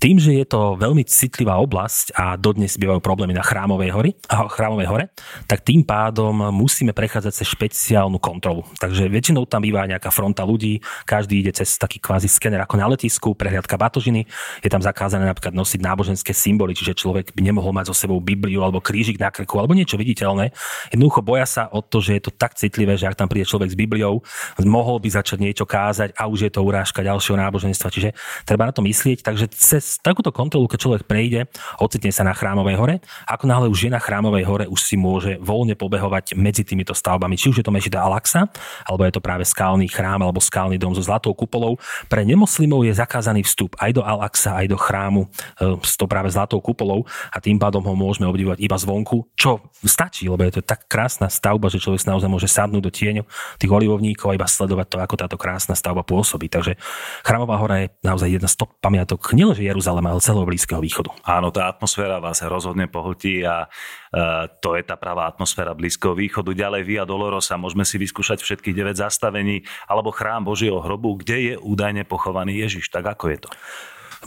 Tým, 0.02 0.18
že 0.18 0.34
je 0.34 0.46
to 0.50 0.74
veľmi 0.74 1.06
citlivá 1.06 1.62
oblasť 1.62 2.18
a 2.18 2.34
dodnes 2.34 2.74
bývajú 2.82 2.98
problémy 2.98 3.38
na 3.38 3.46
Chrámovej, 3.46 3.94
hory, 3.94 4.12
Chrámovej 4.58 4.90
hore, 4.90 5.06
tak 5.46 5.62
tým 5.62 5.86
pádom 5.86 6.50
musíme 6.50 6.98
prechádzať 6.98 7.34
cez 7.38 7.48
špeciálnu 7.54 8.18
kontrolu. 8.18 8.66
Takže 8.82 9.06
väčšinou 9.06 9.46
tam 9.46 9.62
býva 9.62 9.86
nejaká 9.86 10.10
fronta 10.10 10.42
ľudí, 10.42 10.82
každý 11.06 11.46
ide 11.46 11.54
cez 11.54 11.78
taký 11.78 12.02
kvázi 12.02 12.26
skener 12.26 12.66
ako 12.66 12.74
na 12.82 12.90
letisku, 12.90 13.38
prehliadka 13.38 13.78
batožiny, 13.78 14.26
je 14.66 14.70
tam 14.74 14.82
zakázané 14.82 15.30
napríklad 15.30 15.54
nosiť 15.54 15.86
náboženské 15.86 16.34
symboly, 16.34 16.74
čiže 16.74 16.98
človek 16.98 17.38
by 17.38 17.42
nemohol 17.46 17.70
mať 17.70 17.94
so 17.94 17.96
sebou 18.02 18.18
Bibliu 18.18 18.66
alebo 18.66 18.82
krížik 18.82 19.22
na 19.22 19.30
krku 19.30 19.62
alebo 19.62 19.78
niečo 19.78 19.94
viditeľné. 19.94 20.58
Jednoducho 20.90 21.22
boja 21.22 21.46
sa 21.46 21.70
o 21.70 21.86
to, 21.86 22.02
že 22.02 22.18
je 22.18 22.22
to 22.26 22.32
tak 22.34 22.58
citlivé, 22.58 22.98
že 22.98 23.06
ak 23.06 23.14
tam 23.14 23.27
tam 23.28 23.36
príde 23.36 23.44
človek 23.44 23.76
s 23.76 23.76
Bibliou, 23.76 24.24
mohol 24.64 25.04
by 25.04 25.12
začať 25.12 25.44
niečo 25.44 25.68
kázať 25.68 26.16
a 26.16 26.32
už 26.32 26.48
je 26.48 26.52
to 26.56 26.64
urážka 26.64 27.04
ďalšieho 27.04 27.36
náboženstva. 27.36 27.92
Čiže 27.92 28.10
treba 28.48 28.64
na 28.64 28.72
to 28.72 28.80
myslieť. 28.80 29.20
Takže 29.20 29.52
cez 29.52 30.00
takúto 30.00 30.32
kontrolu, 30.32 30.72
keď 30.72 30.80
človek 30.80 31.04
prejde, 31.04 31.52
ocitne 31.84 32.16
sa 32.16 32.24
na 32.24 32.32
Chrámovej 32.32 32.80
hore. 32.80 32.96
Ako 33.28 33.44
náhle 33.52 33.68
už 33.68 33.88
je 33.88 33.92
na 33.92 34.00
Chrámovej 34.00 34.48
hore, 34.48 34.66
už 34.72 34.80
si 34.80 34.96
môže 34.96 35.36
voľne 35.44 35.76
pobehovať 35.76 36.40
medzi 36.40 36.64
týmito 36.64 36.96
stavbami. 36.96 37.36
Či 37.36 37.52
už 37.52 37.58
je 37.60 37.66
to 37.68 37.76
Mešita 37.76 38.00
Alaxa, 38.00 38.48
alebo 38.88 39.04
je 39.04 39.12
to 39.12 39.20
práve 39.20 39.44
skalný 39.44 39.92
chrám 39.92 40.24
alebo 40.24 40.40
skalný 40.40 40.80
dom 40.80 40.96
so 40.96 41.04
zlatou 41.04 41.36
kupolou. 41.36 41.76
Pre 42.08 42.24
nemoslimov 42.24 42.88
je 42.88 42.96
zakázaný 42.96 43.44
vstup 43.44 43.76
aj 43.84 43.92
do 43.92 44.08
Alaxa, 44.08 44.56
aj 44.64 44.72
do 44.72 44.80
chrámu 44.80 45.28
e, 45.60 45.76
s 45.84 46.00
to 46.00 46.08
práve 46.08 46.32
zlatou 46.32 46.64
kupolou 46.64 47.04
a 47.34 47.44
tým 47.44 47.60
pádom 47.60 47.84
ho 47.84 47.94
môžeme 47.98 48.30
obdivovať 48.30 48.64
iba 48.64 48.78
zvonku, 48.80 49.28
čo 49.36 49.60
stačí, 49.84 50.30
lebo 50.30 50.46
je 50.46 50.62
to 50.62 50.64
tak 50.64 50.86
krásna 50.86 51.28
stavba, 51.28 51.68
že 51.68 51.82
človek 51.82 52.06
naozaj 52.06 52.30
môže 52.30 52.46
sadnúť 52.46 52.84
do 52.84 52.92
tieň 52.94 53.17
tieňu 53.18 53.58
tých 53.58 53.72
olivovníkov 53.74 54.30
a 54.30 54.38
iba 54.38 54.46
sledovať 54.46 54.88
to, 54.94 54.98
ako 55.02 55.16
táto 55.18 55.38
krásna 55.40 55.74
stavba 55.74 56.06
pôsobí. 56.06 56.46
Takže 56.52 56.78
Chramová 57.26 57.58
hora 57.58 57.76
je 57.86 57.88
naozaj 58.06 58.30
jedna 58.30 58.50
z 58.50 58.56
top 58.62 58.78
pamiatok 58.78 59.34
nielenže 59.34 59.66
Jeruzalema, 59.66 60.14
ale 60.14 60.22
celého 60.22 60.46
Blízkeho 60.46 60.82
východu. 60.82 61.10
Áno, 61.26 61.50
tá 61.50 61.72
atmosféra 61.72 62.22
vás 62.22 62.44
rozhodne 62.46 62.86
pohltí 62.86 63.42
a 63.42 63.66
uh, 63.66 64.46
to 64.62 64.78
je 64.78 64.84
tá 64.86 64.94
pravá 65.00 65.26
atmosféra 65.26 65.74
Blízkeho 65.74 66.14
východu. 66.14 66.54
Ďalej 66.54 66.82
Via 66.86 67.04
Dolorosa, 67.08 67.58
môžeme 67.58 67.88
si 67.88 67.98
vyskúšať 67.98 68.46
všetkých 68.46 68.76
9 68.78 68.94
zastavení, 68.94 69.66
alebo 69.90 70.14
chrám 70.14 70.46
Božieho 70.46 70.78
hrobu, 70.78 71.18
kde 71.26 71.54
je 71.54 71.56
údajne 71.58 72.06
pochovaný 72.06 72.62
Ježiš. 72.62 72.94
Tak 72.94 73.18
ako 73.18 73.26
je 73.34 73.40
to? 73.42 73.50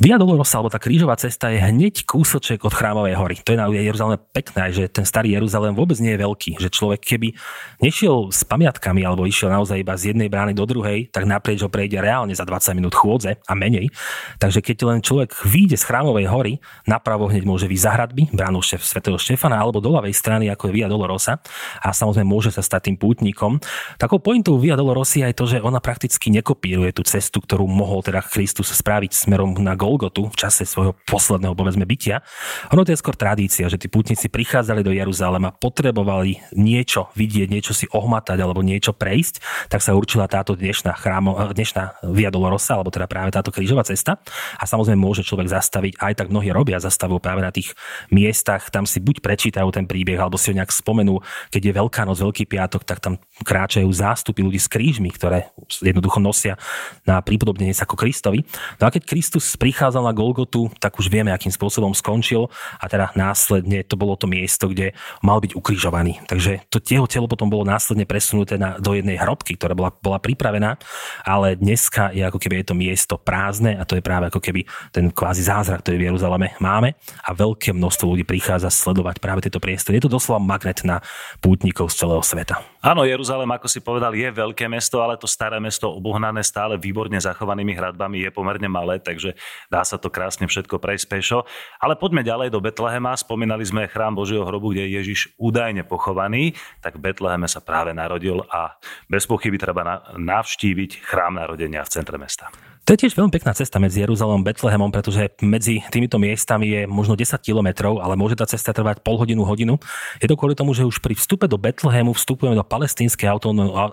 Via 0.00 0.16
Dolorosa, 0.16 0.56
alebo 0.56 0.72
tá 0.72 0.80
krížová 0.80 1.12
cesta 1.20 1.52
je 1.52 1.60
hneď 1.60 2.08
kúsoček 2.08 2.64
od 2.64 2.72
Chrámovej 2.72 3.20
hory. 3.20 3.36
To 3.44 3.52
je 3.52 3.60
na 3.60 3.68
Jeruzaleme 3.68 4.16
pekné, 4.16 4.72
že 4.72 4.88
ten 4.88 5.04
starý 5.04 5.36
Jeruzalém 5.36 5.76
vôbec 5.76 6.00
nie 6.00 6.16
je 6.16 6.24
veľký. 6.24 6.56
Že 6.56 6.72
človek 6.72 7.00
keby 7.04 7.36
nešiel 7.84 8.32
s 8.32 8.40
pamiatkami 8.48 9.04
alebo 9.04 9.28
išiel 9.28 9.52
naozaj 9.52 9.76
iba 9.76 9.92
z 10.00 10.16
jednej 10.16 10.32
brány 10.32 10.56
do 10.56 10.64
druhej, 10.64 11.12
tak 11.12 11.28
naprieč 11.28 11.60
ho 11.60 11.68
prejde 11.68 12.00
reálne 12.00 12.32
za 12.32 12.48
20 12.48 12.80
minút 12.80 12.96
chôdze 12.96 13.44
a 13.44 13.52
menej. 13.52 13.92
Takže 14.40 14.64
keď 14.64 14.76
len 14.88 15.04
človek 15.04 15.36
vyjde 15.44 15.76
z 15.76 15.84
Chrámovej 15.84 16.32
hory, 16.32 16.52
napravo 16.88 17.28
hneď 17.28 17.44
môže 17.44 17.68
vyjsť 17.68 17.84
za 17.84 17.92
hradby, 17.92 18.32
bránu 18.32 18.64
šef, 18.64 18.80
svätého 18.80 19.20
Štefana, 19.20 19.60
alebo 19.60 19.84
do 19.84 19.92
ľavej 19.92 20.16
strany, 20.16 20.48
ako 20.48 20.72
je 20.72 20.80
Via 20.80 20.88
Dolorosa 20.88 21.44
a 21.84 21.92
samozrejme 21.92 22.24
môže 22.24 22.48
sa 22.48 22.64
stať 22.64 22.88
tým 22.88 22.96
pútnikom. 22.96 23.60
Takou 24.00 24.16
pointou 24.16 24.56
Via 24.56 24.80
Dolorosa 24.80 25.28
je 25.28 25.36
to, 25.36 25.44
že 25.44 25.60
ona 25.60 25.76
prakticky 25.84 26.32
nekopíruje 26.32 26.96
tú 26.96 27.04
cestu, 27.04 27.44
ktorú 27.44 27.68
mohol 27.68 28.00
teda 28.00 28.24
Kristus 28.24 28.72
spraviť 28.72 29.12
smerom 29.12 29.52
na 29.60 29.76
Golgotu 29.90 30.30
v 30.30 30.38
čase 30.38 30.62
svojho 30.62 30.94
posledného, 31.10 31.58
povedzme, 31.58 31.82
bytia. 31.82 32.22
Ono 32.70 32.86
to 32.86 32.94
je 32.94 33.02
skôr 33.02 33.18
tradícia, 33.18 33.66
že 33.66 33.74
tí 33.74 33.90
putníci 33.90 34.30
prichádzali 34.30 34.86
do 34.86 34.94
Jeruzalema, 34.94 35.50
potrebovali 35.50 36.38
niečo 36.54 37.10
vidieť, 37.18 37.50
niečo 37.50 37.74
si 37.74 37.90
ohmatať 37.90 38.38
alebo 38.38 38.62
niečo 38.62 38.94
prejsť, 38.94 39.66
tak 39.66 39.82
sa 39.82 39.98
určila 39.98 40.30
táto 40.30 40.54
dnešná, 40.54 40.94
chrámo, 40.94 41.34
dnešná 41.50 42.06
Via 42.14 42.30
Dolorosa, 42.30 42.78
alebo 42.78 42.94
teda 42.94 43.10
práve 43.10 43.34
táto 43.34 43.50
krížová 43.50 43.82
cesta. 43.82 44.22
A 44.62 44.64
samozrejme 44.70 45.02
môže 45.02 45.26
človek 45.26 45.50
zastaviť, 45.50 45.98
aj 45.98 46.12
tak 46.22 46.30
mnohí 46.30 46.54
robia, 46.54 46.78
zastavujú 46.78 47.18
práve 47.18 47.42
na 47.42 47.50
tých 47.50 47.74
miestach, 48.14 48.70
tam 48.70 48.86
si 48.86 49.02
buď 49.02 49.18
prečítajú 49.18 49.74
ten 49.74 49.90
príbeh, 49.90 50.22
alebo 50.22 50.38
si 50.38 50.54
ho 50.54 50.54
nejak 50.54 50.70
spomenú, 50.70 51.18
keď 51.50 51.62
je 51.66 51.72
Veľká 51.74 52.06
noc, 52.06 52.22
Veľký 52.22 52.46
piatok, 52.46 52.86
tak 52.86 53.02
tam 53.02 53.18
kráčajú 53.42 53.90
zástupy 53.90 54.46
ľudí 54.46 54.62
s 54.62 54.70
krížmi, 54.70 55.10
ktoré 55.10 55.50
jednoducho 55.82 56.22
nosia 56.22 56.54
na 57.02 57.18
prípodobnenie 57.18 57.74
sa 57.74 57.88
ako 57.88 57.98
Kristovi. 57.98 58.46
No 58.78 58.86
a 58.86 58.94
keď 58.94 59.02
Kristus 59.08 59.56
pri 59.56 59.69
prichádzal 59.70 60.02
na 60.02 60.10
Golgotu, 60.10 60.66
tak 60.82 60.98
už 60.98 61.06
vieme, 61.06 61.30
akým 61.30 61.54
spôsobom 61.54 61.94
skončil 61.94 62.50
a 62.82 62.90
teda 62.90 63.14
následne 63.14 63.86
to 63.86 63.94
bolo 63.94 64.18
to 64.18 64.26
miesto, 64.26 64.66
kde 64.66 64.98
mal 65.22 65.38
byť 65.38 65.54
ukrižovaný. 65.54 66.18
Takže 66.26 66.66
to 66.66 66.82
jeho 66.82 67.06
telo 67.06 67.30
potom 67.30 67.46
bolo 67.46 67.62
následne 67.62 68.02
presunuté 68.02 68.58
na, 68.58 68.82
do 68.82 68.98
jednej 68.98 69.14
hrobky, 69.14 69.54
ktorá 69.54 69.78
bola, 69.78 69.94
bola 70.02 70.18
pripravená, 70.18 70.74
ale 71.22 71.54
dneska 71.54 72.10
je 72.10 72.26
ako 72.26 72.42
keby 72.42 72.66
je 72.66 72.66
to 72.66 72.74
miesto 72.74 73.14
prázdne 73.14 73.78
a 73.78 73.86
to 73.86 73.94
je 73.94 74.02
práve 74.02 74.26
ako 74.26 74.42
keby 74.42 74.66
ten 74.90 75.14
kvázi 75.14 75.46
zázrak, 75.46 75.86
ktorý 75.86 76.02
v 76.02 76.06
Jeruzaleme 76.10 76.58
máme 76.58 76.98
a 77.22 77.30
veľké 77.30 77.70
množstvo 77.70 78.10
ľudí 78.10 78.26
prichádza 78.26 78.74
sledovať 78.74 79.22
práve 79.22 79.46
tieto 79.46 79.62
priestory. 79.62 80.02
Je 80.02 80.10
to 80.10 80.18
doslova 80.18 80.42
magnet 80.42 80.82
na 80.82 80.98
pútnikov 81.38 81.94
z 81.94 82.02
celého 82.02 82.26
sveta. 82.26 82.58
Áno, 82.82 83.06
Jeruzalém, 83.06 83.46
ako 83.54 83.70
si 83.70 83.78
povedal, 83.78 84.16
je 84.18 84.26
veľké 84.34 84.66
mesto, 84.66 84.98
ale 84.98 85.14
to 85.14 85.30
staré 85.30 85.62
mesto 85.62 85.92
obohnané 85.92 86.42
stále 86.42 86.80
výborne 86.80 87.20
zachovanými 87.20 87.76
hradbami 87.76 88.24
je 88.24 88.30
pomerne 88.32 88.66
malé, 88.72 88.96
takže 88.96 89.36
dá 89.68 89.84
sa 89.84 90.00
to 90.00 90.08
krásne 90.08 90.48
všetko 90.48 90.80
prejsť 90.80 91.06
pešo. 91.10 91.38
Ale 91.82 91.98
poďme 91.98 92.24
ďalej 92.24 92.48
do 92.54 92.62
Betlehema. 92.64 93.18
Spomínali 93.18 93.66
sme 93.66 93.90
chrám 93.90 94.16
Božieho 94.16 94.46
hrobu, 94.46 94.72
kde 94.72 94.86
je 94.86 94.94
Ježiš 95.02 95.20
údajne 95.36 95.84
pochovaný. 95.84 96.56
Tak 96.80 96.96
v 96.96 97.10
Betleheme 97.10 97.50
sa 97.50 97.60
práve 97.60 97.90
narodil 97.90 98.40
a 98.48 98.78
bez 99.10 99.26
pochyby 99.26 99.58
treba 99.58 100.06
navštíviť 100.14 101.02
chrám 101.02 101.36
narodenia 101.36 101.82
v 101.82 101.92
centre 101.92 102.16
mesta. 102.16 102.48
To 102.88 102.98
je 102.98 103.06
tiež 103.06 103.14
veľmi 103.14 103.30
pekná 103.30 103.54
cesta 103.54 103.78
medzi 103.78 104.02
Jeruzalom 104.02 104.42
a 104.42 104.46
Betlehemom, 104.50 104.90
pretože 104.90 105.30
medzi 105.46 105.78
týmito 105.94 106.18
miestami 106.18 106.66
je 106.74 106.80
možno 106.90 107.14
10 107.14 107.38
kilometrov, 107.38 108.02
ale 108.02 108.18
môže 108.18 108.34
tá 108.34 108.48
cesta 108.50 108.74
trvať 108.74 109.04
pol 109.06 109.14
hodinu, 109.14 109.46
hodinu. 109.46 109.78
Je 110.18 110.26
to 110.26 110.34
kvôli 110.34 110.58
tomu, 110.58 110.74
že 110.74 110.82
už 110.82 110.98
pri 110.98 111.14
vstupe 111.14 111.46
do 111.46 111.54
Betlehemu 111.54 112.10
vstupujeme 112.10 112.58
do 112.58 112.66
palestínskej 112.66 113.30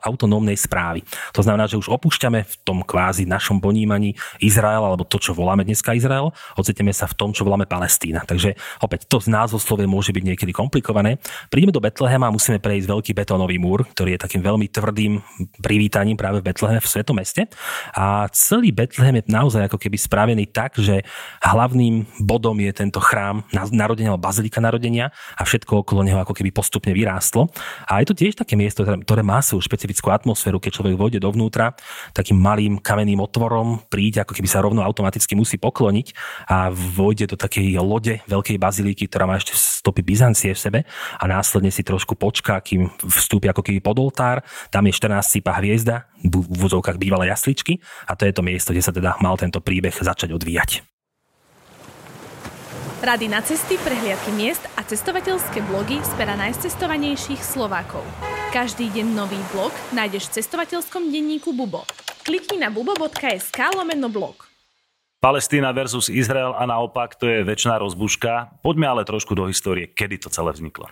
autonómnej 0.02 0.58
správy. 0.58 1.06
To 1.38 1.46
znamená, 1.46 1.70
že 1.70 1.78
už 1.78 1.94
opúšťame 1.94 2.42
v 2.42 2.54
tom 2.66 2.82
kvázi 2.82 3.30
našom 3.30 3.62
ponímaní 3.62 4.18
Izrael, 4.42 4.82
alebo 4.82 5.06
to, 5.06 5.22
čo 5.22 5.38
voláme 5.38 5.62
dneska 5.62 5.94
Izrael, 5.94 6.34
ocitneme 6.58 6.90
sa 6.90 7.06
v 7.06 7.14
tom, 7.22 7.30
čo 7.38 7.46
voláme 7.46 7.70
Palestína. 7.70 8.26
Takže 8.26 8.58
opäť 8.82 9.06
to 9.06 9.22
názvoslovie 9.30 9.86
môže 9.86 10.10
byť 10.10 10.24
niekedy 10.26 10.50
komplikované. 10.56 11.22
Prídeme 11.54 11.76
do 11.76 11.84
Betlehema 11.84 12.32
a 12.32 12.34
musíme 12.34 12.58
prejsť 12.58 12.90
veľký 12.90 13.12
betónový 13.14 13.62
múr, 13.62 13.86
ktorý 13.94 14.18
je 14.18 14.24
takým 14.26 14.42
veľmi 14.42 14.74
tvrdým 14.74 15.22
privítaním 15.62 16.18
práve 16.18 16.42
v 16.42 16.50
Betleheme 16.50 16.82
v 16.82 16.90
svetom 16.90 17.14
meste. 17.14 17.46
A 17.94 18.26
celý 18.34 18.74
Betlehem 18.78 19.18
je 19.18 19.34
naozaj 19.34 19.66
ako 19.66 19.82
keby 19.82 19.98
spravený 19.98 20.46
tak, 20.54 20.78
že 20.78 21.02
hlavným 21.42 22.06
bodom 22.22 22.54
je 22.62 22.70
tento 22.70 23.02
chrám 23.02 23.42
narodenia 23.74 24.14
alebo 24.14 24.30
bazilika 24.30 24.62
narodenia 24.62 25.10
a 25.34 25.42
všetko 25.42 25.82
okolo 25.82 26.06
neho 26.06 26.22
ako 26.22 26.38
keby 26.38 26.54
postupne 26.54 26.94
vyrástlo. 26.94 27.50
A 27.90 28.06
je 28.06 28.14
to 28.14 28.16
tiež 28.16 28.38
také 28.38 28.54
miesto, 28.54 28.86
ktoré 28.86 29.26
má 29.26 29.42
svoju 29.42 29.66
špecifickú 29.66 30.14
atmosféru, 30.14 30.62
keď 30.62 30.78
človek 30.78 30.94
vôjde 30.94 31.20
dovnútra 31.20 31.74
takým 32.14 32.38
malým 32.38 32.78
kamenným 32.78 33.18
otvorom, 33.18 33.82
príde 33.90 34.22
ako 34.22 34.38
keby 34.38 34.46
sa 34.46 34.62
rovno 34.62 34.86
automaticky 34.86 35.34
musí 35.34 35.58
pokloniť 35.58 36.14
a 36.46 36.70
vôjde 36.70 37.34
do 37.34 37.36
takej 37.40 37.82
lode 37.82 38.22
veľkej 38.30 38.62
bazilíky, 38.62 39.10
ktorá 39.10 39.26
má 39.26 39.42
ešte 39.42 39.58
stopy 39.58 40.06
Byzancie 40.06 40.54
v 40.54 40.60
sebe 40.60 40.80
a 41.18 41.24
následne 41.26 41.74
si 41.74 41.82
trošku 41.82 42.14
počká, 42.20 42.62
kým 42.62 42.92
vstúpi 43.02 43.50
ako 43.50 43.66
keby 43.66 43.80
pod 43.82 43.98
oltár. 43.98 44.46
Tam 44.70 44.86
je 44.86 44.94
14 44.94 45.24
sípa 45.26 45.56
hviezda, 45.58 46.06
v 46.18 46.34
úvodzovkách 46.50 46.98
bývalé 46.98 47.30
jasličky 47.30 47.78
a 48.10 48.18
to 48.18 48.26
je 48.26 48.34
to 48.34 48.42
miesto, 48.42 48.67
kde 48.72 48.84
sa 48.84 48.96
teda 48.96 49.20
mal 49.20 49.36
tento 49.40 49.60
príbeh 49.60 49.94
začať 49.94 50.34
odvíjať. 50.36 50.84
Rady 52.98 53.30
na 53.30 53.46
cesty, 53.46 53.78
prehliadky 53.78 54.34
miest 54.34 54.66
a 54.74 54.82
cestovateľské 54.82 55.62
blogy 55.70 56.02
z 56.02 56.12
pera 56.18 56.34
najcestovanejších 56.34 57.46
Slovákov. 57.46 58.02
Každý 58.50 58.90
deň 58.90 59.14
nový 59.14 59.38
blog 59.54 59.70
nájdeš 59.94 60.34
v 60.34 60.42
cestovateľskom 60.42 61.14
denníku 61.14 61.54
Bubo. 61.54 61.86
Klikni 62.26 62.58
na 62.58 62.74
bubo.sk 62.74 63.60
lomeno 63.78 64.10
blog. 64.10 64.47
Palestína 65.28 65.76
versus 65.76 66.08
Izrael 66.08 66.56
a 66.56 66.64
naopak, 66.64 67.20
to 67.20 67.28
je 67.28 67.44
väčšiná 67.44 67.84
rozbuška. 67.84 68.64
Poďme 68.64 68.88
ale 68.88 69.04
trošku 69.04 69.36
do 69.36 69.44
histórie, 69.52 69.92
kedy 69.92 70.24
to 70.24 70.32
celé 70.32 70.56
vzniklo. 70.56 70.88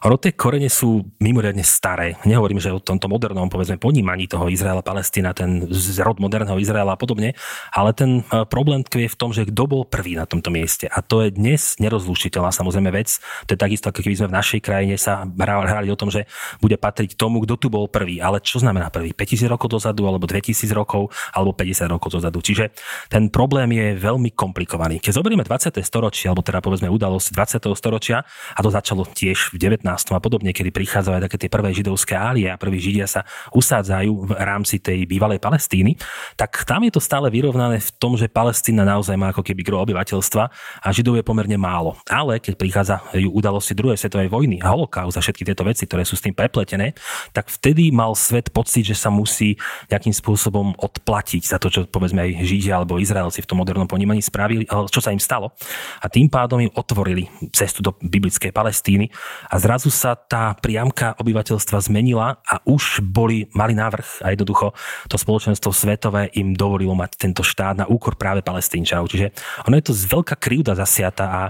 Ono 0.00 0.16
tie 0.16 0.32
korene 0.32 0.72
sú 0.72 1.04
mimoriadne 1.20 1.60
staré. 1.60 2.16
Nehovorím, 2.24 2.56
že 2.56 2.72
o 2.72 2.80
tomto 2.80 3.04
modernom, 3.04 3.52
povedzme, 3.52 3.76
ponímaní 3.76 4.32
toho 4.32 4.48
Izraela, 4.48 4.80
Palestína, 4.80 5.36
ten 5.36 5.68
rod 6.00 6.16
moderného 6.24 6.56
Izraela 6.56 6.96
a 6.96 6.98
podobne, 6.98 7.36
ale 7.68 7.92
ten 7.92 8.24
e, 8.24 8.48
problém 8.48 8.80
tkvie 8.80 9.12
v 9.12 9.18
tom, 9.20 9.36
že 9.36 9.44
kto 9.44 9.68
bol 9.68 9.82
prvý 9.84 10.16
na 10.16 10.24
tomto 10.24 10.48
mieste. 10.48 10.88
A 10.88 11.04
to 11.04 11.20
je 11.28 11.36
dnes 11.36 11.76
nerozlučiteľná 11.76 12.56
samozrejme 12.56 12.88
vec. 12.88 13.20
To 13.44 13.52
je 13.52 13.60
takisto, 13.60 13.92
ako 13.92 14.00
keby 14.00 14.24
sme 14.24 14.32
v 14.32 14.36
našej 14.40 14.60
krajine 14.64 14.96
sa 14.96 15.28
hrali 15.28 15.92
o 15.92 16.00
tom, 16.00 16.08
že 16.08 16.24
bude 16.64 16.80
patriť 16.80 17.12
tomu, 17.12 17.44
kto 17.44 17.60
tu 17.60 17.68
bol 17.68 17.92
prvý. 17.92 18.24
Ale 18.24 18.40
čo 18.40 18.56
znamená 18.56 18.88
prvý? 18.88 19.12
5000 19.12 19.52
rokov 19.52 19.68
dozadu, 19.68 20.08
alebo 20.08 20.24
2000 20.24 20.64
rokov, 20.72 21.12
alebo 21.36 21.52
50 21.52 21.92
rokov 21.92 22.08
dozadu. 22.16 22.40
Čiže 22.40 22.72
ten 23.12 23.28
problém 23.28 23.65
problém 23.66 23.82
je 23.82 23.98
veľmi 23.98 24.30
komplikovaný. 24.30 25.02
Keď 25.02 25.18
zoberieme 25.18 25.42
20. 25.42 25.74
storočie, 25.82 26.30
alebo 26.30 26.46
teda 26.46 26.62
povedzme 26.62 26.86
udalosti 26.86 27.34
20. 27.34 27.66
storočia, 27.74 28.22
a 28.54 28.60
to 28.62 28.70
začalo 28.70 29.02
tiež 29.02 29.50
v 29.50 29.58
19. 29.58 29.82
a 29.90 30.20
podobne, 30.22 30.54
kedy 30.54 30.70
prichádzajú 30.70 31.18
také 31.26 31.36
tie 31.42 31.50
prvé 31.50 31.74
židovské 31.74 32.14
álie 32.14 32.46
a 32.46 32.54
prví 32.54 32.78
židia 32.78 33.10
sa 33.10 33.26
usádzajú 33.50 34.30
v 34.30 34.32
rámci 34.38 34.78
tej 34.78 35.02
bývalej 35.10 35.42
Palestíny, 35.42 35.98
tak 36.38 36.62
tam 36.62 36.86
je 36.86 36.94
to 36.94 37.02
stále 37.02 37.26
vyrovnané 37.26 37.82
v 37.82 37.90
tom, 37.98 38.14
že 38.14 38.30
Palestína 38.30 38.86
naozaj 38.86 39.18
má 39.18 39.34
ako 39.34 39.42
keby 39.42 39.66
gro 39.66 39.82
obyvateľstva 39.82 40.44
a 40.86 40.88
židov 40.94 41.18
je 41.18 41.26
pomerne 41.26 41.58
málo. 41.58 41.98
Ale 42.06 42.38
keď 42.38 42.54
prichádzajú 42.54 43.34
udalosti 43.34 43.74
druhej 43.74 43.98
svetovej 43.98 44.30
vojny 44.30 44.62
holokaust 44.62 45.18
a 45.18 45.24
všetky 45.24 45.42
tieto 45.42 45.66
veci, 45.66 45.90
ktoré 45.90 46.06
sú 46.06 46.14
s 46.14 46.22
tým 46.22 46.38
prepletené, 46.38 46.94
tak 47.34 47.50
vtedy 47.50 47.90
mal 47.90 48.14
svet 48.14 48.54
pocit, 48.54 48.86
že 48.86 48.94
sa 48.94 49.10
musí 49.10 49.58
nejakým 49.90 50.14
spôsobom 50.14 50.78
odplatiť 50.78 51.42
za 51.42 51.58
to, 51.58 51.66
čo 51.66 51.80
povedzme 51.90 52.22
aj 52.22 52.30
Židia 52.46 52.78
alebo 52.78 53.00
Izraelci 53.00 53.42
tom 53.48 53.62
modernom 53.62 53.86
ponímaní 53.86 54.20
spravili, 54.20 54.66
ale 54.66 54.90
čo 54.90 55.00
sa 55.00 55.14
im 55.14 55.22
stalo. 55.22 55.54
A 56.02 56.10
tým 56.10 56.26
pádom 56.26 56.58
im 56.60 56.72
otvorili 56.74 57.30
cestu 57.54 57.80
do 57.80 57.94
biblickej 57.98 58.50
Palestíny 58.50 59.08
a 59.48 59.56
zrazu 59.62 59.88
sa 59.88 60.18
tá 60.18 60.52
priamka 60.58 61.14
obyvateľstva 61.22 61.78
zmenila 61.86 62.42
a 62.42 62.60
už 62.66 63.00
boli, 63.06 63.46
mali 63.54 63.72
návrh 63.78 64.26
a 64.26 64.34
jednoducho 64.34 64.74
to 65.06 65.16
spoločenstvo 65.16 65.70
svetové 65.70 66.28
im 66.34 66.52
dovolilo 66.52 66.92
mať 66.98 67.16
tento 67.16 67.46
štát 67.46 67.78
na 67.78 67.86
úkor 67.86 68.18
práve 68.18 68.42
palestínčanov. 68.42 69.06
Čiže 69.06 69.32
ono 69.64 69.78
je 69.78 69.86
to 69.86 69.94
veľká 69.94 70.34
krivda 70.36 70.74
zasiata 70.74 71.24
a 71.26 71.42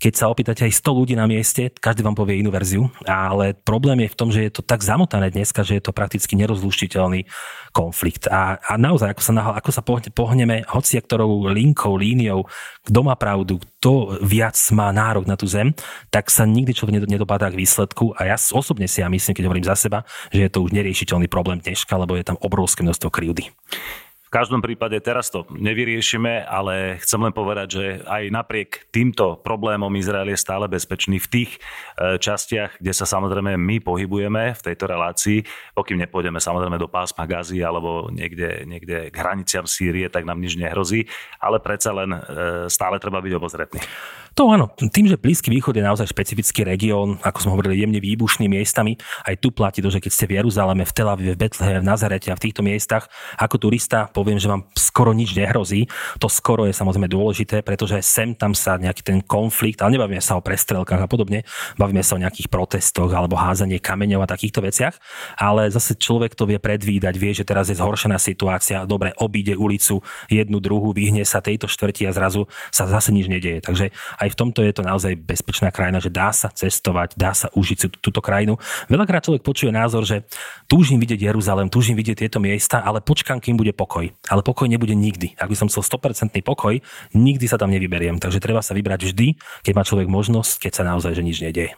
keď 0.00 0.12
sa 0.16 0.30
opýtate 0.32 0.64
aj 0.64 0.72
100 0.80 0.98
ľudí 0.98 1.14
na 1.14 1.28
mieste, 1.28 1.68
každý 1.68 2.06
vám 2.06 2.16
povie 2.16 2.40
inú 2.40 2.48
verziu, 2.48 2.88
ale 3.04 3.52
problém 3.52 4.06
je 4.06 4.12
v 4.12 4.18
tom, 4.18 4.28
že 4.32 4.40
je 4.48 4.52
to 4.52 4.62
tak 4.62 4.80
zamotané 4.80 5.28
dneska, 5.28 5.66
že 5.66 5.78
je 5.78 5.84
to 5.84 5.92
prakticky 5.92 6.38
nerozluštiteľný 6.38 7.26
konflikt. 7.72 8.28
A, 8.28 8.60
a 8.60 8.76
naozaj, 8.76 9.16
ako 9.16 9.22
sa, 9.22 9.32
ako 9.58 9.70
sa 9.72 9.82
pohneme 10.12 10.62
linkou, 11.50 11.98
líniou, 11.98 12.46
kto 12.86 13.00
má 13.02 13.18
pravdu, 13.18 13.58
kto 13.58 14.20
viac 14.22 14.54
má 14.70 14.94
nárok 14.94 15.26
na 15.26 15.34
tú 15.34 15.50
zem, 15.50 15.74
tak 16.12 16.30
sa 16.30 16.46
nikdy 16.46 16.70
človek 16.76 17.08
nedopadá 17.08 17.50
k 17.50 17.58
výsledku. 17.58 18.14
A 18.14 18.30
ja 18.30 18.36
osobne 18.54 18.86
si 18.86 19.02
ja 19.02 19.10
myslím, 19.10 19.34
keď 19.34 19.44
hovorím 19.50 19.66
za 19.66 19.74
seba, 19.74 20.06
že 20.30 20.46
je 20.46 20.50
to 20.52 20.62
už 20.62 20.70
neriešiteľný 20.70 21.26
problém 21.26 21.58
dneška, 21.58 21.98
lebo 21.98 22.14
je 22.14 22.26
tam 22.26 22.38
obrovské 22.38 22.86
množstvo 22.86 23.08
krivdy 23.10 23.50
každom 24.32 24.64
prípade 24.64 24.96
teraz 25.04 25.28
to 25.28 25.44
nevyriešime, 25.52 26.48
ale 26.48 26.96
chcem 27.04 27.20
len 27.20 27.36
povedať, 27.36 27.68
že 27.68 27.84
aj 28.08 28.32
napriek 28.32 28.88
týmto 28.88 29.36
problémom 29.44 29.92
Izrael 29.92 30.32
je 30.32 30.40
stále 30.40 30.64
bezpečný 30.72 31.20
v 31.20 31.28
tých 31.28 31.50
e, 32.00 32.16
častiach, 32.16 32.80
kde 32.80 32.92
sa 32.96 33.04
samozrejme 33.04 33.60
my 33.60 33.84
pohybujeme 33.84 34.56
v 34.56 34.64
tejto 34.64 34.88
relácii. 34.88 35.44
Pokým 35.76 36.00
nepôjdeme 36.00 36.40
samozrejme 36.40 36.80
do 36.80 36.88
pásma 36.88 37.28
Gazy 37.28 37.60
alebo 37.60 38.08
niekde, 38.08 38.64
niekde 38.64 39.12
k 39.12 39.16
hraniciam 39.20 39.68
Sýrie, 39.68 40.08
tak 40.08 40.24
nám 40.24 40.40
nič 40.40 40.56
nehrozí, 40.56 41.04
ale 41.36 41.60
predsa 41.60 41.92
len 41.92 42.16
e, 42.16 42.20
stále 42.72 42.96
treba 42.96 43.20
byť 43.20 43.32
obozretný. 43.36 43.84
To 44.32 44.48
áno, 44.48 44.72
tým, 44.72 45.12
že 45.12 45.20
Blízky 45.20 45.52
východ 45.52 45.76
je 45.76 45.84
naozaj 45.84 46.08
špecifický 46.08 46.64
región, 46.64 47.20
ako 47.20 47.38
sme 47.44 47.52
hovorili, 47.52 47.84
jemne 47.84 48.00
výbušnými 48.00 48.56
miestami, 48.56 48.96
aj 49.28 49.36
tu 49.44 49.52
platí 49.52 49.84
to, 49.84 49.92
že 49.92 50.00
keď 50.00 50.12
ste 50.12 50.24
v 50.24 50.32
Jeruzaleme, 50.40 50.88
v 50.88 50.92
Tel 50.96 51.08
Avive, 51.08 51.36
v 51.36 51.40
Betlehe, 51.44 51.84
v 51.84 51.84
Nazarete 51.84 52.32
a 52.32 52.36
v 52.40 52.48
týchto 52.48 52.64
miestach, 52.64 53.12
ako 53.36 53.68
turista 53.68 54.08
poviem, 54.08 54.40
že 54.40 54.48
vám 54.48 54.64
skoro 54.72 55.12
nič 55.12 55.36
nehrozí. 55.36 55.84
To 56.16 56.32
skoro 56.32 56.64
je 56.64 56.72
samozrejme 56.72 57.12
dôležité, 57.12 57.60
pretože 57.60 58.00
sem 58.00 58.32
tam 58.32 58.56
sa 58.56 58.80
nejaký 58.80 59.04
ten 59.04 59.18
konflikt, 59.20 59.84
ale 59.84 60.00
nebavíme 60.00 60.24
sa 60.24 60.40
o 60.40 60.44
prestrelkách 60.44 61.04
a 61.04 61.08
podobne, 61.08 61.44
bavíme 61.76 62.00
sa 62.00 62.16
o 62.16 62.22
nejakých 62.22 62.48
protestoch 62.48 63.12
alebo 63.12 63.36
házanie 63.36 63.84
kameňov 63.84 64.24
a 64.24 64.32
takýchto 64.32 64.64
veciach, 64.64 64.96
ale 65.36 65.68
zase 65.68 65.92
človek 66.00 66.32
to 66.32 66.48
vie 66.48 66.56
predvídať, 66.56 67.14
vie, 67.20 67.36
že 67.36 67.44
teraz 67.44 67.68
je 67.68 67.76
zhoršená 67.76 68.16
situácia, 68.16 68.88
dobre, 68.88 69.12
obíde 69.20 69.60
ulicu 69.60 70.00
jednu, 70.32 70.56
druhú, 70.56 70.96
vyhne 70.96 71.20
sa 71.28 71.44
tejto 71.44 71.68
štvrti 71.68 72.08
a 72.08 72.16
zrazu 72.16 72.48
sa 72.72 72.88
zase 72.88 73.12
nič 73.12 73.28
nedieje. 73.28 73.60
Takže 73.60 73.92
aj 74.22 74.28
v 74.30 74.38
tomto 74.38 74.62
je 74.62 74.70
to 74.70 74.86
naozaj 74.86 75.18
bezpečná 75.18 75.74
krajina, 75.74 75.98
že 75.98 76.14
dá 76.14 76.30
sa 76.30 76.46
cestovať, 76.54 77.18
dá 77.18 77.34
sa 77.34 77.50
užiť 77.50 77.98
túto 77.98 78.22
krajinu. 78.22 78.54
Veľakrát 78.86 79.26
človek 79.26 79.42
počuje 79.42 79.74
názor, 79.74 80.06
že 80.06 80.22
túžim 80.70 81.02
vidieť 81.02 81.26
Jeruzalém, 81.26 81.66
túžim 81.66 81.98
vidieť 81.98 82.26
tieto 82.26 82.38
miesta, 82.38 82.78
ale 82.78 83.02
počkám, 83.02 83.42
kým 83.42 83.58
bude 83.58 83.74
pokoj. 83.74 84.06
Ale 84.30 84.46
pokoj 84.46 84.70
nebude 84.70 84.94
nikdy. 84.94 85.34
Ak 85.34 85.50
by 85.50 85.58
som 85.58 85.66
chcel 85.66 85.82
100% 85.82 86.38
pokoj, 86.46 86.78
nikdy 87.18 87.50
sa 87.50 87.58
tam 87.58 87.74
nevyberiem. 87.74 88.22
Takže 88.22 88.38
treba 88.38 88.62
sa 88.62 88.78
vybrať 88.78 89.10
vždy, 89.10 89.34
keď 89.66 89.72
má 89.74 89.82
človek 89.82 90.06
možnosť, 90.06 90.70
keď 90.70 90.72
sa 90.78 90.82
naozaj 90.86 91.18
že 91.18 91.26
nič 91.26 91.42
nedieje. 91.42 91.74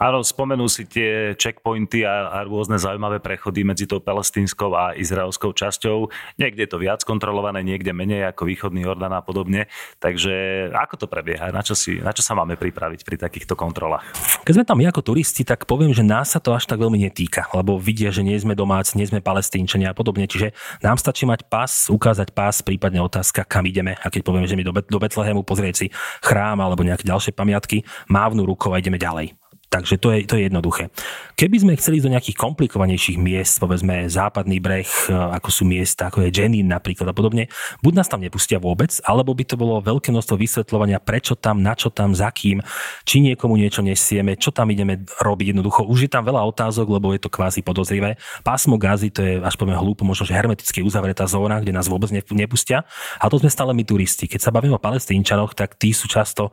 Áno, 0.00 0.24
spomenú 0.24 0.64
si 0.64 0.88
tie 0.88 1.36
checkpointy 1.36 2.08
a, 2.08 2.32
a 2.32 2.38
rôzne 2.48 2.80
zaujímavé 2.80 3.20
prechody 3.20 3.68
medzi 3.68 3.84
tou 3.84 4.00
palestínskou 4.00 4.72
a 4.72 4.96
izraelskou 4.96 5.52
časťou. 5.52 6.08
Niekde 6.40 6.64
je 6.64 6.70
to 6.72 6.80
viac 6.80 7.04
kontrolované, 7.04 7.60
niekde 7.60 7.92
menej 7.92 8.32
ako 8.32 8.48
východný 8.48 8.88
Jordán 8.88 9.12
a 9.12 9.20
podobne. 9.20 9.68
Takže 10.00 10.32
ako 10.72 11.04
to 11.04 11.06
prebieha? 11.06 11.52
Na 11.52 11.60
čo, 11.60 11.76
si, 11.76 12.00
na 12.00 12.16
čo 12.16 12.24
sa 12.24 12.32
máme 12.32 12.56
pripraviť 12.56 13.04
pri 13.04 13.20
takýchto 13.20 13.52
kontrolách? 13.60 14.08
Keď 14.48 14.52
sme 14.56 14.64
tam 14.64 14.80
my 14.80 14.88
ako 14.88 15.12
turisti, 15.12 15.44
tak 15.44 15.68
poviem, 15.68 15.92
že 15.92 16.00
nás 16.00 16.32
sa 16.32 16.40
to 16.40 16.56
až 16.56 16.64
tak 16.64 16.80
veľmi 16.80 16.96
netýka, 16.96 17.52
lebo 17.52 17.76
vidia, 17.76 18.08
že 18.08 18.24
nie 18.24 18.40
sme 18.40 18.56
domáci, 18.56 18.96
nie 18.96 19.04
sme 19.04 19.20
palestínčania 19.20 19.92
a 19.92 19.94
podobne. 19.94 20.24
Čiže 20.24 20.56
nám 20.80 20.96
stačí 20.96 21.28
mať 21.28 21.44
pás, 21.52 21.92
ukázať 21.92 22.32
pás, 22.32 22.64
prípadne 22.64 23.04
otázka, 23.04 23.44
kam 23.44 23.68
ideme. 23.68 24.00
A 24.00 24.08
keď 24.08 24.24
povieme, 24.24 24.48
že 24.48 24.56
my 24.56 24.64
do, 24.64 24.72
do 24.72 24.96
Betlehemu 24.96 25.44
pozrieť 25.44 25.74
si 25.76 25.86
chrám 26.24 26.56
alebo 26.64 26.80
nejaké 26.88 27.04
ďalšie 27.04 27.36
pamiatky, 27.36 27.84
mávnu 28.08 28.48
rukou 28.48 28.72
a 28.72 28.80
ideme 28.80 28.96
ďalej. 28.96 29.39
Takže 29.70 30.02
to 30.02 30.10
je, 30.10 30.26
to 30.26 30.34
je 30.34 30.50
jednoduché. 30.50 30.90
Keby 31.38 31.62
sme 31.62 31.78
chceli 31.78 32.02
ísť 32.02 32.06
do 32.10 32.14
nejakých 32.18 32.40
komplikovanejších 32.42 33.22
miest, 33.22 33.62
povedzme 33.62 34.10
západný 34.10 34.58
breh, 34.58 34.90
e, 35.06 35.14
ako 35.14 35.46
sú 35.46 35.62
miesta, 35.62 36.10
ako 36.10 36.26
je 36.26 36.34
Jenin 36.34 36.66
napríklad 36.66 37.06
a 37.06 37.14
podobne, 37.14 37.46
buď 37.78 38.02
nás 38.02 38.10
tam 38.10 38.18
nepustia 38.18 38.58
vôbec, 38.58 38.98
alebo 39.06 39.30
by 39.30 39.46
to 39.46 39.54
bolo 39.54 39.78
veľké 39.78 40.10
množstvo 40.10 40.34
vysvetľovania, 40.34 40.98
prečo 40.98 41.38
tam, 41.38 41.62
na 41.62 41.78
čo 41.78 41.86
tam, 41.86 42.18
za 42.18 42.34
kým, 42.34 42.58
či 43.06 43.22
niekomu 43.22 43.54
niečo 43.54 43.78
nesieme, 43.78 44.34
čo 44.34 44.50
tam 44.50 44.74
ideme 44.74 45.06
robiť. 45.06 45.54
Jednoducho, 45.54 45.86
už 45.86 46.10
je 46.10 46.10
tam 46.10 46.26
veľa 46.26 46.42
otázok, 46.50 46.90
lebo 46.90 47.14
je 47.14 47.22
to 47.22 47.30
kvázi 47.30 47.62
podozrivé. 47.62 48.18
Pásmo 48.42 48.74
Gazy, 48.74 49.14
to 49.14 49.22
je 49.22 49.38
až 49.38 49.54
poviem 49.54 49.78
hlúpo, 49.78 50.02
možno 50.02 50.26
že 50.26 50.34
hermeticky 50.34 50.82
uzavretá 50.82 51.30
zóna, 51.30 51.62
kde 51.62 51.70
nás 51.70 51.86
vôbec 51.86 52.10
nepustia. 52.34 52.82
A 53.22 53.30
to 53.30 53.38
sme 53.38 53.46
stále 53.46 53.70
my 53.70 53.86
turisti. 53.86 54.26
Keď 54.26 54.40
sa 54.42 54.50
bavíme 54.50 54.74
o 54.74 54.82
palestínčanoch, 54.82 55.54
tak 55.54 55.78
tí 55.78 55.94
sú 55.94 56.10
často 56.10 56.50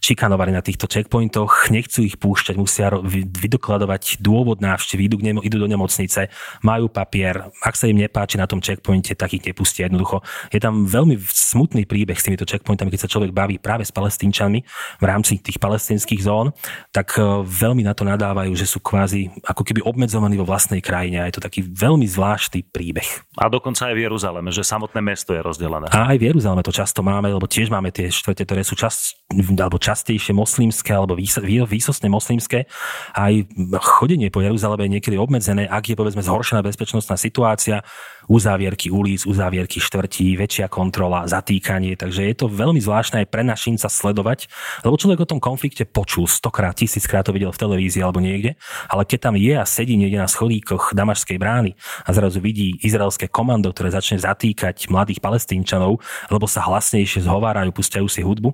šikanovaní 0.00 0.52
na 0.54 0.64
týchto 0.64 0.86
checkpointoch, 0.90 1.70
nechcú 1.70 2.04
ich 2.04 2.16
púšťať, 2.16 2.54
musia 2.58 2.90
vydokladovať 2.98 4.22
dôvod 4.22 4.62
návštevy, 4.62 5.10
idú, 5.10 5.16
idú 5.22 5.56
do 5.58 5.68
nemocnice, 5.68 6.32
majú 6.62 6.90
papier, 6.90 7.50
ak 7.62 7.74
sa 7.74 7.86
im 7.90 7.98
nepáči 8.00 8.38
na 8.38 8.46
tom 8.46 8.62
checkpointe, 8.62 9.14
tak 9.14 9.34
ich 9.34 9.44
nepustia 9.44 9.86
jednoducho. 9.86 10.22
Je 10.50 10.60
tam 10.62 10.86
veľmi 10.86 11.18
smutný 11.20 11.84
príbeh 11.84 12.16
s 12.16 12.26
týmito 12.26 12.48
checkpointami, 12.48 12.90
keď 12.92 13.00
sa 13.06 13.12
človek 13.12 13.30
baví 13.34 13.60
práve 13.60 13.84
s 13.84 13.92
palestínčanmi 13.92 14.60
v 14.98 15.04
rámci 15.04 15.38
tých 15.38 15.60
palestínskych 15.60 16.22
zón, 16.22 16.54
tak 16.90 17.14
e, 17.18 17.22
veľmi 17.44 17.84
na 17.84 17.92
to 17.94 18.06
nadávajú, 18.06 18.52
že 18.54 18.66
sú 18.66 18.82
kvázi 18.82 19.30
ako 19.44 19.62
keby 19.62 19.80
obmedzovaní 19.84 20.38
vo 20.38 20.48
vlastnej 20.48 20.82
krajine 20.82 21.22
a 21.22 21.26
je 21.28 21.38
to 21.38 21.44
taký 21.44 21.64
veľmi 21.64 22.06
zvláštny 22.08 22.68
príbeh. 22.68 23.06
A 23.38 23.46
dokonca 23.50 23.90
aj 23.90 23.94
v 23.94 24.04
Jeruzaleme, 24.08 24.50
že 24.50 24.66
samotné 24.66 25.00
mesto 25.00 25.32
je 25.34 25.40
rozdelené. 25.42 25.90
A 25.92 26.14
aj 26.14 26.16
v 26.18 26.26
Jeruzaleme 26.32 26.62
to 26.64 26.74
často 26.74 27.00
máme, 27.04 27.30
lebo 27.30 27.46
tiež 27.46 27.70
máme 27.70 27.90
tie 27.94 28.10
štvrte, 28.10 28.44
ktoré 28.44 28.62
sú 28.66 28.74
čas, 28.74 29.14
alebo 29.30 29.78
častejšie 29.88 30.36
moslimské 30.36 30.92
alebo 30.92 31.16
výsostne 31.16 32.12
moslimské. 32.12 32.68
Aj 33.16 33.32
chodenie 33.80 34.28
po 34.28 34.44
Jeruzaleme 34.44 34.84
je 34.84 35.00
niekedy 35.00 35.16
obmedzené, 35.16 35.64
ak 35.64 35.88
je 35.88 35.96
povedzme 35.96 36.20
zhoršená 36.20 36.60
bezpečnostná 36.60 37.16
situácia, 37.16 37.80
uzávierky 38.28 38.92
ulic, 38.92 39.24
uzávierky 39.24 39.80
štvrtí, 39.80 40.36
väčšia 40.36 40.68
kontrola, 40.68 41.24
zatýkanie, 41.24 41.96
takže 41.96 42.28
je 42.28 42.34
to 42.36 42.46
veľmi 42.46 42.78
zvláštne 42.78 43.24
aj 43.24 43.28
pre 43.32 43.42
našinca 43.42 43.88
sledovať, 43.88 44.46
lebo 44.84 45.00
človek 45.00 45.24
o 45.24 45.30
tom 45.34 45.40
konflikte 45.40 45.88
počul 45.88 46.28
stokrát, 46.28 46.76
tisíckrát 46.76 47.24
to 47.24 47.34
videl 47.34 47.50
v 47.50 47.58
televízii 47.58 48.04
alebo 48.04 48.20
niekde, 48.20 48.54
ale 48.86 49.02
keď 49.08 49.18
tam 49.32 49.34
je 49.34 49.54
a 49.56 49.64
sedí 49.64 49.96
niekde 49.96 50.20
na 50.20 50.28
schodíkoch 50.28 50.92
Damašskej 50.92 51.40
brány 51.40 51.74
a 52.04 52.10
zrazu 52.12 52.38
vidí 52.38 52.76
izraelské 52.84 53.26
komando, 53.26 53.72
ktoré 53.72 53.90
začne 53.90 54.20
zatýkať 54.20 54.92
mladých 54.92 55.24
palestínčanov, 55.24 55.98
lebo 56.28 56.46
sa 56.46 56.62
hlasnejšie 56.68 57.24
zhovárajú, 57.24 57.72
pustiajú 57.72 58.06
si 58.06 58.20
hudbu 58.20 58.52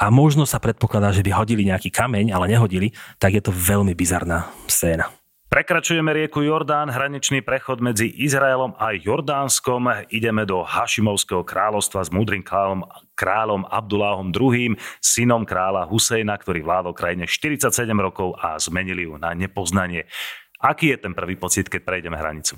a 0.00 0.08
možno 0.08 0.48
sa 0.48 0.58
predpokladá, 0.58 1.12
že 1.12 1.22
by 1.22 1.30
hodili 1.36 1.68
nejaký 1.68 1.92
kameň, 1.92 2.32
ale 2.32 2.50
nehodili, 2.50 2.90
tak 3.20 3.36
je 3.36 3.42
to 3.44 3.52
veľmi 3.52 3.92
bizarná 3.92 4.48
scéna. 4.66 5.21
Prekračujeme 5.52 6.16
rieku 6.16 6.40
Jordán, 6.40 6.88
hraničný 6.88 7.44
prechod 7.44 7.84
medzi 7.84 8.08
Izraelom 8.08 8.72
a 8.80 8.96
Jordánskom. 8.96 10.08
Ideme 10.08 10.48
do 10.48 10.64
Hašimovského 10.64 11.44
kráľovstva 11.44 12.00
s 12.00 12.08
múdrym 12.08 12.40
kráľom, 12.40 12.88
kráľom 13.12 13.68
Abduláhom 13.68 14.32
II, 14.32 14.80
synom 15.04 15.44
kráľa 15.44 15.84
Husejna, 15.92 16.40
ktorý 16.40 16.64
vládol 16.64 16.96
krajine 16.96 17.28
47 17.28 17.68
rokov 18.00 18.32
a 18.40 18.56
zmenili 18.56 19.04
ju 19.04 19.20
na 19.20 19.36
nepoznanie. 19.36 20.08
Aký 20.56 20.96
je 20.96 21.04
ten 21.04 21.12
prvý 21.12 21.36
pocit, 21.36 21.68
keď 21.68 21.84
prejdeme 21.84 22.16
hranicu? 22.16 22.56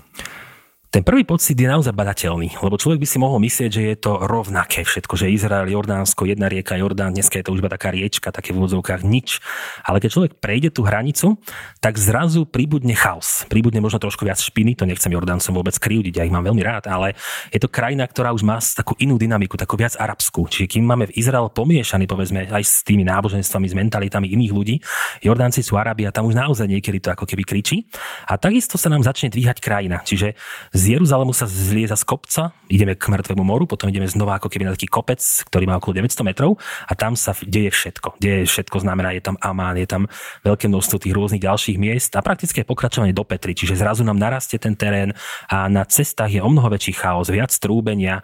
Ten 0.94 1.02
prvý 1.02 1.26
pocit 1.26 1.58
je 1.58 1.66
naozaj 1.66 1.90
badateľný, 1.90 2.62
lebo 2.62 2.78
človek 2.78 3.02
by 3.02 3.08
si 3.10 3.18
mohol 3.18 3.42
myslieť, 3.42 3.66
že 3.66 3.82
je 3.82 3.96
to 3.98 4.14
rovnaké 4.30 4.86
všetko, 4.86 5.18
že 5.18 5.26
Izrael, 5.26 5.66
Jordánsko, 5.66 6.22
jedna 6.22 6.46
rieka 6.46 6.78
Jordán, 6.78 7.18
dneska 7.18 7.34
je 7.34 7.42
to 7.42 7.50
už 7.50 7.66
iba 7.66 7.74
taká 7.74 7.90
riečka, 7.90 8.30
také 8.30 8.54
v 8.54 8.62
úvodzovkách 8.62 9.02
nič. 9.02 9.42
Ale 9.82 9.98
keď 9.98 10.10
človek 10.14 10.32
prejde 10.38 10.70
tú 10.70 10.86
hranicu, 10.86 11.42
tak 11.82 11.98
zrazu 11.98 12.46
príbudne 12.46 12.94
chaos. 12.94 13.42
Príbudne 13.50 13.82
možno 13.82 13.98
trošku 13.98 14.22
viac 14.22 14.38
špiny, 14.38 14.78
to 14.78 14.86
nechcem 14.86 15.10
Jordáncom 15.10 15.50
vôbec 15.58 15.74
krivdiť, 15.74 16.14
ja 16.14 16.22
ich 16.22 16.30
mám 16.30 16.46
veľmi 16.46 16.62
rád, 16.62 16.86
ale 16.86 17.18
je 17.50 17.58
to 17.58 17.66
krajina, 17.66 18.06
ktorá 18.06 18.30
už 18.30 18.46
má 18.46 18.62
takú 18.62 18.94
inú 19.02 19.18
dynamiku, 19.18 19.58
takú 19.58 19.74
viac 19.74 19.98
arabskú. 19.98 20.46
Čiže 20.46 20.78
kým 20.78 20.86
máme 20.86 21.10
v 21.10 21.18
Izrael 21.18 21.50
pomiešaný, 21.50 22.06
povedzme, 22.06 22.46
aj 22.46 22.62
s 22.62 22.86
tými 22.86 23.02
náboženstvami, 23.02 23.66
s 23.66 23.74
mentalitami 23.74 24.30
iných 24.30 24.52
ľudí, 24.54 24.78
Jordánci 25.26 25.58
sú 25.66 25.74
Arabi 25.74 26.06
a 26.06 26.14
tam 26.14 26.30
už 26.30 26.38
naozaj 26.38 26.70
niekedy 26.70 27.02
to 27.02 27.10
ako 27.10 27.26
keby 27.26 27.42
kričí. 27.42 27.90
A 28.30 28.38
takisto 28.38 28.78
sa 28.78 28.86
nám 28.86 29.02
začne 29.02 29.26
dvíhať 29.34 29.58
krajina. 29.58 29.98
Čiže 30.06 30.38
z 30.84 31.00
Jeruzalému 31.00 31.32
sa 31.32 31.48
zlieza 31.48 31.96
z 31.96 32.04
kopca, 32.04 32.52
ideme 32.68 32.92
k 32.92 33.08
Mŕtvemu 33.08 33.40
moru, 33.40 33.64
potom 33.64 33.88
ideme 33.88 34.04
znova 34.04 34.36
ako 34.36 34.52
keby 34.52 34.68
na 34.68 34.76
taký 34.76 34.84
kopec, 34.84 35.16
ktorý 35.48 35.64
má 35.64 35.80
okolo 35.80 35.96
900 36.04 36.28
metrov 36.28 36.60
a 36.84 36.92
tam 36.92 37.16
sa 37.16 37.32
deje 37.40 37.72
všetko. 37.72 38.20
Deje 38.20 38.44
všetko 38.44 38.84
znamená, 38.84 39.16
je 39.16 39.24
tam 39.24 39.40
Amán, 39.40 39.80
je 39.80 39.88
tam 39.88 40.04
veľké 40.44 40.68
množstvo 40.68 41.00
tých 41.00 41.16
rôznych 41.16 41.40
ďalších 41.40 41.80
miest 41.80 42.12
a 42.12 42.20
praktické 42.20 42.68
pokračovanie 42.68 43.16
do 43.16 43.24
Petry, 43.24 43.56
čiže 43.56 43.80
zrazu 43.80 44.04
nám 44.04 44.20
narastie 44.20 44.60
ten 44.60 44.76
terén 44.76 45.16
a 45.48 45.72
na 45.72 45.88
cestách 45.88 46.28
je 46.28 46.44
o 46.44 46.52
mnoho 46.52 46.68
väčší 46.68 46.92
chaos, 46.92 47.32
viac 47.32 47.56
trúbenia 47.56 48.20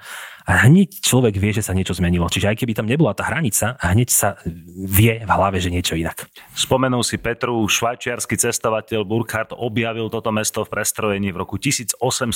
a 0.50 0.66
hneď 0.66 0.98
človek 0.98 1.38
vie, 1.38 1.54
že 1.54 1.62
sa 1.62 1.70
niečo 1.70 1.94
zmenilo. 1.94 2.26
Čiže 2.26 2.50
aj 2.50 2.56
keby 2.58 2.74
tam 2.74 2.90
nebola 2.90 3.14
tá 3.14 3.22
hranica, 3.30 3.78
hneď 3.78 4.08
sa 4.10 4.34
vie 4.74 5.22
v 5.22 5.30
hlave, 5.30 5.62
že 5.62 5.70
niečo 5.70 5.94
inak. 5.94 6.26
Spomenul 6.58 7.06
si 7.06 7.22
Petru, 7.22 7.62
švajčiarsky 7.70 8.34
cestovateľ 8.34 9.06
Burkhardt 9.06 9.54
objavil 9.54 10.10
toto 10.10 10.34
mesto 10.34 10.66
v 10.66 10.74
prestrojení 10.74 11.30
v 11.30 11.46
roku 11.46 11.54
1812 11.54 12.34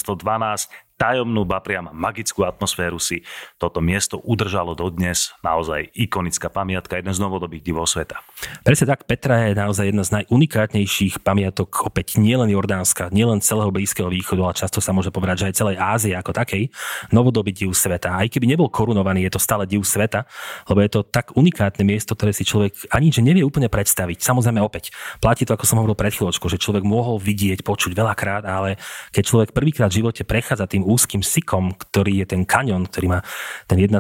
tajomnú, 1.00 1.42
ba 1.48 1.59
priam 1.64 1.90
magickú 1.90 2.44
atmosféru 2.46 3.00
si 3.00 3.24
toto 3.59 3.80
miesto 3.80 4.20
udržalo 4.22 4.76
dodnes. 4.76 5.35
Naozaj 5.42 5.90
ikonická 5.96 6.52
pamiatka, 6.52 7.00
jeden 7.00 7.11
z 7.11 7.20
novodobých 7.22 7.64
divov 7.64 7.88
sveta. 7.88 8.20
Presne 8.62 8.94
tak, 8.94 9.09
Petra 9.09 9.48
je 9.50 9.59
naozaj 9.59 9.90
jedna 9.90 10.04
z 10.04 10.22
najunikátnejších 10.22 11.24
pamiatok 11.24 11.88
opäť 11.88 12.20
nielen 12.20 12.52
Jordánska, 12.52 13.09
nielen 13.11 13.40
celého 13.40 13.72
Blízkeho 13.72 14.12
východu, 14.12 14.40
ale 14.44 14.54
často 14.54 14.78
sa 14.78 14.92
môže 14.92 15.09
povedať, 15.09 15.46
že 15.46 15.48
aj 15.50 15.54
celej 15.57 15.76
Ázie 15.80 16.14
ako 16.14 16.30
takej, 16.37 16.70
novodobý 17.11 17.50
div 17.50 17.72
sveta. 17.72 18.20
Aj 18.20 18.28
keby 18.28 18.46
nebol 18.46 18.68
korunovaný, 18.68 19.26
je 19.26 19.33
to 19.35 19.40
stále 19.42 19.64
div 19.64 19.83
sveta, 19.83 20.28
lebo 20.68 20.78
je 20.85 20.90
to 20.92 21.00
tak 21.02 21.35
unikátne 21.35 21.83
miesto, 21.83 22.14
ktoré 22.14 22.37
si 22.37 22.46
človek 22.46 22.92
ani 22.92 23.14
že 23.14 23.22
nevie 23.22 23.46
úplne 23.46 23.70
predstaviť. 23.70 24.26
Samozrejme 24.26 24.59
opäť, 24.59 24.90
platí 25.22 25.46
to, 25.46 25.54
ako 25.54 25.64
som 25.66 25.78
hovoril 25.78 25.94
pred 25.94 26.11
chvíľočkou, 26.11 26.50
že 26.50 26.59
človek 26.59 26.83
mohol 26.83 27.22
vidieť, 27.22 27.62
počuť 27.62 27.94
veľakrát, 27.94 28.42
ale 28.42 28.76
keď 29.14 29.22
človek 29.22 29.50
prvýkrát 29.54 29.88
v 29.94 30.02
živote 30.02 30.26
prechádza 30.26 30.66
tým 30.66 30.84
úzkým 30.85 31.25
sikom, 31.25 31.73
ktorý 31.75 32.23
je 32.23 32.27
ten 32.37 32.42
kanion, 32.44 32.85
ktorý 32.85 33.16
má 33.16 33.20
ten 33.66 33.81
1,2 33.81 33.99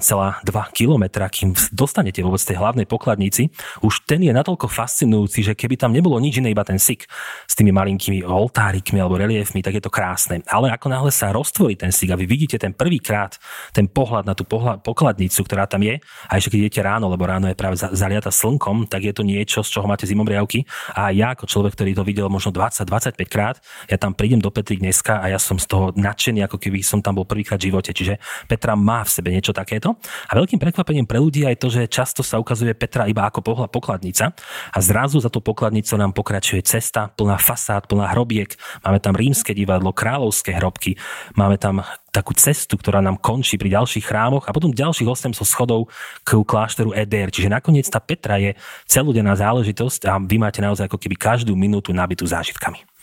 km, 0.76 1.04
kým 1.32 1.50
dostanete 1.72 2.20
vôbec 2.20 2.40
tej 2.40 2.60
hlavnej 2.60 2.86
pokladnici, 2.86 3.48
už 3.80 4.04
ten 4.04 4.20
je 4.20 4.30
natoľko 4.30 4.68
fascinujúci, 4.68 5.40
že 5.40 5.52
keby 5.56 5.80
tam 5.80 5.96
nebolo 5.96 6.20
nič 6.20 6.38
iné, 6.38 6.52
iba 6.52 6.62
ten 6.62 6.76
sik 6.76 7.08
s 7.48 7.54
tými 7.56 7.72
malinkými 7.72 8.22
oltárikmi 8.22 9.00
alebo 9.00 9.16
reliefmi, 9.16 9.64
tak 9.64 9.80
je 9.80 9.82
to 9.82 9.92
krásne. 9.92 10.44
Ale 10.46 10.70
ako 10.70 10.86
náhle 10.92 11.10
sa 11.10 11.32
roztvorí 11.32 11.74
ten 11.74 11.90
sik 11.90 12.12
a 12.12 12.20
vy 12.20 12.28
vidíte 12.28 12.60
ten 12.60 12.76
prvýkrát 12.76 13.36
ten 13.72 13.88
pohľad 13.88 14.28
na 14.28 14.34
tú 14.36 14.44
pohľad, 14.44 14.84
pokladnicu, 14.84 15.40
ktorá 15.46 15.64
tam 15.64 15.82
je, 15.82 15.98
a 16.28 16.32
ešte 16.36 16.54
keď 16.54 16.58
idete 16.60 16.80
ráno, 16.84 17.08
lebo 17.08 17.24
ráno 17.24 17.48
je 17.48 17.56
práve 17.56 17.78
zaliata 17.78 18.28
slnkom, 18.28 18.90
tak 18.90 19.06
je 19.06 19.14
to 19.14 19.22
niečo, 19.24 19.62
z 19.62 19.70
čoho 19.78 19.86
máte 19.88 20.04
zimomriavky. 20.04 20.66
A 20.92 21.14
ja 21.14 21.32
ako 21.32 21.46
človek, 21.48 21.78
ktorý 21.78 21.90
to 21.94 22.04
videl 22.04 22.26
možno 22.28 22.50
20-25 22.50 23.16
krát, 23.30 23.56
ja 23.88 23.96
tam 23.96 24.12
prídem 24.12 24.42
do 24.42 24.50
Petry 24.50 24.76
dneska 24.78 25.22
a 25.22 25.30
ja 25.30 25.38
som 25.38 25.56
z 25.56 25.66
toho 25.70 25.94
nadšený, 25.94 26.44
ako 26.46 26.58
keby 26.58 26.73
som 26.80 27.04
tam 27.04 27.20
bol 27.20 27.28
prvýkrát 27.28 27.60
v 27.60 27.70
živote. 27.70 27.92
Čiže 27.92 28.18
Petra 28.48 28.74
má 28.74 29.04
v 29.04 29.10
sebe 29.12 29.28
niečo 29.30 29.52
takéto. 29.52 29.94
A 30.26 30.32
veľkým 30.34 30.58
prekvapením 30.58 31.04
pre 31.04 31.20
ľudí 31.20 31.44
je 31.44 31.60
to, 31.60 31.68
že 31.68 31.90
často 31.90 32.24
sa 32.24 32.40
ukazuje 32.40 32.72
Petra 32.72 33.04
iba 33.04 33.28
ako 33.28 33.44
pohľad 33.44 33.70
pokladnica 33.70 34.32
a 34.72 34.78
zrazu 34.80 35.20
za 35.20 35.28
tú 35.28 35.44
pokladnicu 35.44 35.94
nám 36.00 36.16
pokračuje 36.16 36.64
cesta 36.64 37.12
plná 37.12 37.36
fasád, 37.36 37.86
plná 37.86 38.10
hrobiek. 38.16 38.56
Máme 38.80 38.98
tam 38.98 39.14
rímske 39.14 39.52
divadlo, 39.52 39.92
kráľovské 39.92 40.56
hrobky, 40.56 40.96
máme 41.36 41.60
tam 41.60 41.84
takú 42.14 42.30
cestu, 42.38 42.78
ktorá 42.78 43.02
nám 43.02 43.18
končí 43.18 43.58
pri 43.58 43.74
ďalších 43.74 44.06
chrámoch 44.06 44.46
a 44.46 44.54
potom 44.54 44.70
ďalších 44.70 45.34
800 45.34 45.34
schodov 45.42 45.90
k 46.22 46.38
kláštoru 46.46 46.94
Eder. 46.94 47.34
Čiže 47.34 47.50
nakoniec 47.50 47.90
tá 47.90 47.98
Petra 47.98 48.38
je 48.38 48.54
celodenná 48.86 49.34
záležitosť 49.34 50.06
a 50.06 50.22
vy 50.22 50.38
máte 50.38 50.62
naozaj 50.62 50.86
ako 50.86 51.02
keby 51.02 51.18
každú 51.18 51.58
minútu 51.58 51.90
nabitú 51.90 52.22
zážitkami 52.22 52.93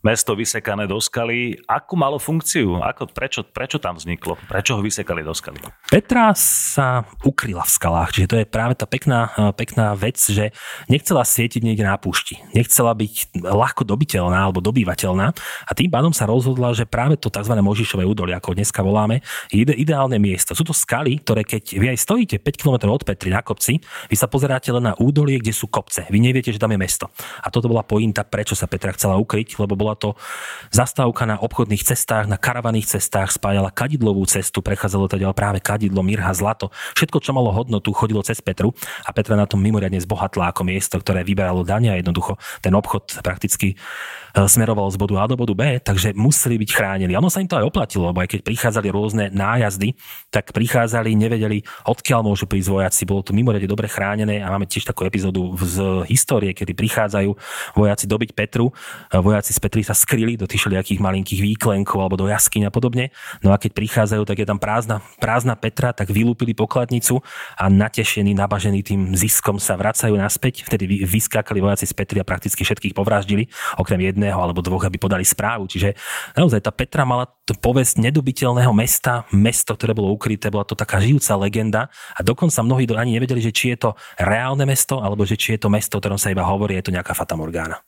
mesto 0.00 0.32
vysekané 0.32 0.88
do 0.88 0.96
skaly. 1.00 1.60
Akú 1.68 1.96
malo 1.96 2.16
funkciu? 2.16 2.80
Ako, 2.80 3.08
prečo, 3.12 3.44
prečo 3.44 3.76
tam 3.76 4.00
vzniklo? 4.00 4.36
Prečo 4.48 4.76
ho 4.76 4.80
vysekali 4.80 5.20
do 5.20 5.36
skaly? 5.36 5.60
Petra 5.92 6.32
sa 6.36 7.04
ukryla 7.24 7.64
v 7.64 7.72
skalách, 7.72 8.10
čiže 8.16 8.28
to 8.28 8.36
je 8.40 8.46
práve 8.48 8.74
tá 8.76 8.88
pekná, 8.88 9.32
pekná 9.56 9.92
vec, 9.92 10.16
že 10.16 10.56
nechcela 10.88 11.24
sietiť 11.24 11.60
niekde 11.60 11.84
na 11.84 12.00
púšti. 12.00 12.40
Nechcela 12.56 12.96
byť 12.96 13.44
ľahko 13.44 13.84
dobiteľná 13.84 14.48
alebo 14.48 14.64
dobývateľná 14.64 15.36
a 15.68 15.70
tým 15.76 15.92
pádom 15.92 16.16
sa 16.16 16.24
rozhodla, 16.24 16.72
že 16.72 16.88
práve 16.88 17.20
to 17.20 17.28
tzv. 17.28 17.52
Možišové 17.60 18.08
údolie, 18.08 18.32
ako 18.32 18.56
dneska 18.56 18.80
voláme, 18.80 19.20
je 19.52 19.62
ideálne 19.68 20.16
miesto. 20.16 20.56
Sú 20.56 20.64
to 20.64 20.72
skaly, 20.72 21.20
ktoré 21.20 21.44
keď 21.44 21.76
vy 21.76 21.86
aj 21.92 21.98
stojíte 22.00 22.36
5 22.40 22.56
km 22.56 22.88
od 22.88 23.04
Petry 23.04 23.28
na 23.28 23.44
kopci, 23.44 23.84
vy 24.08 24.16
sa 24.16 24.26
pozeráte 24.26 24.72
len 24.72 24.88
na 24.88 24.94
údolie, 24.96 25.36
kde 25.36 25.52
sú 25.52 25.68
kopce. 25.68 26.08
Vy 26.08 26.18
neviete, 26.24 26.50
že 26.50 26.58
tam 26.58 26.72
je 26.72 26.80
mesto. 26.80 27.12
A 27.44 27.52
toto 27.52 27.68
bola 27.68 27.84
pointa, 27.84 28.24
prečo 28.24 28.56
sa 28.56 28.64
Petra 28.64 28.96
chcela 28.96 29.20
ukryť, 29.20 29.60
lebo 29.60 29.76
bola 29.76 29.89
bola 29.90 29.98
to 29.98 30.14
zastávka 30.70 31.26
na 31.26 31.42
obchodných 31.42 31.82
cestách, 31.82 32.30
na 32.30 32.38
karavaných 32.38 32.94
cestách, 32.94 33.34
spájala 33.34 33.74
kadidlovú 33.74 34.22
cestu, 34.30 34.62
prechádzalo 34.62 35.10
to 35.10 35.18
ďalej 35.18 35.34
práve 35.34 35.58
kadidlo, 35.58 36.06
mirha, 36.06 36.30
zlato. 36.30 36.70
Všetko, 36.94 37.18
čo 37.18 37.34
malo 37.34 37.50
hodnotu, 37.50 37.90
chodilo 37.90 38.22
cez 38.22 38.38
Petru 38.38 38.70
a 39.02 39.10
Petra 39.10 39.34
na 39.34 39.50
tom 39.50 39.58
mimoriadne 39.58 39.98
zbohatla 39.98 40.54
ako 40.54 40.62
miesto, 40.62 40.94
ktoré 41.02 41.26
vyberalo 41.26 41.66
dania. 41.66 41.98
Jednoducho 41.98 42.38
ten 42.62 42.70
obchod 42.78 43.18
prakticky 43.26 43.74
E, 44.34 44.46
smeroval 44.46 44.90
z 44.90 44.96
bodu 44.98 45.14
A 45.18 45.24
do 45.26 45.34
bodu 45.34 45.54
B, 45.54 45.78
takže 45.82 46.14
museli 46.14 46.58
byť 46.58 46.70
chránení. 46.70 47.12
Ono 47.18 47.30
sa 47.30 47.42
im 47.42 47.50
to 47.50 47.58
aj 47.58 47.66
oplatilo, 47.66 48.10
lebo 48.10 48.22
aj 48.22 48.28
keď 48.36 48.40
prichádzali 48.46 48.88
rôzne 48.90 49.24
nájazdy, 49.30 49.94
tak 50.30 50.54
prichádzali, 50.54 51.14
nevedeli, 51.18 51.62
odkiaľ 51.86 52.20
môžu 52.26 52.46
prísť 52.46 52.70
vojaci. 52.70 53.02
Bolo 53.06 53.22
to 53.26 53.34
mimoriadne 53.34 53.66
dobre 53.70 53.90
chránené 53.90 54.42
a 54.42 54.50
máme 54.50 54.66
tiež 54.66 54.86
takú 54.86 55.06
epizódu 55.06 55.54
z 55.58 56.06
histórie, 56.10 56.54
kedy 56.54 56.72
prichádzajú 56.74 57.30
vojaci 57.74 58.06
dobiť 58.06 58.30
Petru. 58.34 58.70
E, 59.10 59.18
vojaci 59.18 59.50
z 59.50 59.58
Petry 59.58 59.82
sa 59.82 59.94
skryli 59.94 60.38
do 60.38 60.46
tých 60.46 60.66
všelijakých 60.66 61.00
malinkých 61.02 61.40
výklenkov 61.42 61.98
alebo 61.98 62.16
do 62.16 62.26
jaskyň 62.30 62.70
a 62.70 62.72
podobne. 62.72 63.10
No 63.42 63.50
a 63.50 63.58
keď 63.58 63.74
prichádzajú, 63.74 64.22
tak 64.26 64.38
je 64.38 64.46
tam 64.46 64.58
prázdna, 64.62 65.02
prázdna 65.18 65.58
Petra, 65.58 65.90
tak 65.90 66.08
vylúpili 66.12 66.54
pokladnicu 66.54 67.18
a 67.58 67.66
natešení, 67.66 68.32
nabažení 68.36 68.84
tým 68.86 69.12
ziskom 69.16 69.58
sa 69.58 69.74
vracajú 69.74 70.14
naspäť. 70.14 70.62
Vtedy 70.64 71.04
vyskákali 71.04 71.58
vojaci 71.58 71.88
z 71.88 71.94
Petry 71.96 72.18
a 72.22 72.26
prakticky 72.26 72.62
všetkých 72.62 72.94
povraždili, 72.94 73.48
okrem 73.80 74.00
jedného 74.04 74.19
jedného 74.20 74.36
alebo 74.36 74.60
dvoch, 74.60 74.84
aby 74.84 75.00
podali 75.00 75.24
správu. 75.24 75.64
Čiže 75.64 75.96
naozaj 76.36 76.60
tá 76.60 76.68
Petra 76.68 77.08
mala 77.08 77.24
povesť 77.56 78.04
nedobytelného 78.04 78.68
mesta, 78.76 79.24
mesto, 79.32 79.72
ktoré 79.72 79.96
bolo 79.96 80.12
ukryté, 80.12 80.52
bola 80.52 80.68
to 80.68 80.76
taká 80.76 81.00
žijúca 81.00 81.40
legenda 81.40 81.88
a 82.12 82.20
dokonca 82.20 82.60
mnohí 82.60 82.84
ani 82.92 83.16
nevedeli, 83.16 83.40
že 83.40 83.56
či 83.56 83.72
je 83.72 83.88
to 83.88 83.90
reálne 84.20 84.68
mesto, 84.68 85.00
alebo 85.00 85.24
že 85.24 85.40
či 85.40 85.56
je 85.56 85.64
to 85.64 85.72
mesto, 85.72 85.96
o 85.96 86.02
ktorom 86.04 86.20
sa 86.20 86.28
iba 86.28 86.44
hovorí, 86.44 86.76
je 86.76 86.92
to 86.92 86.94
nejaká 86.94 87.16
fatamorgána. 87.16 87.80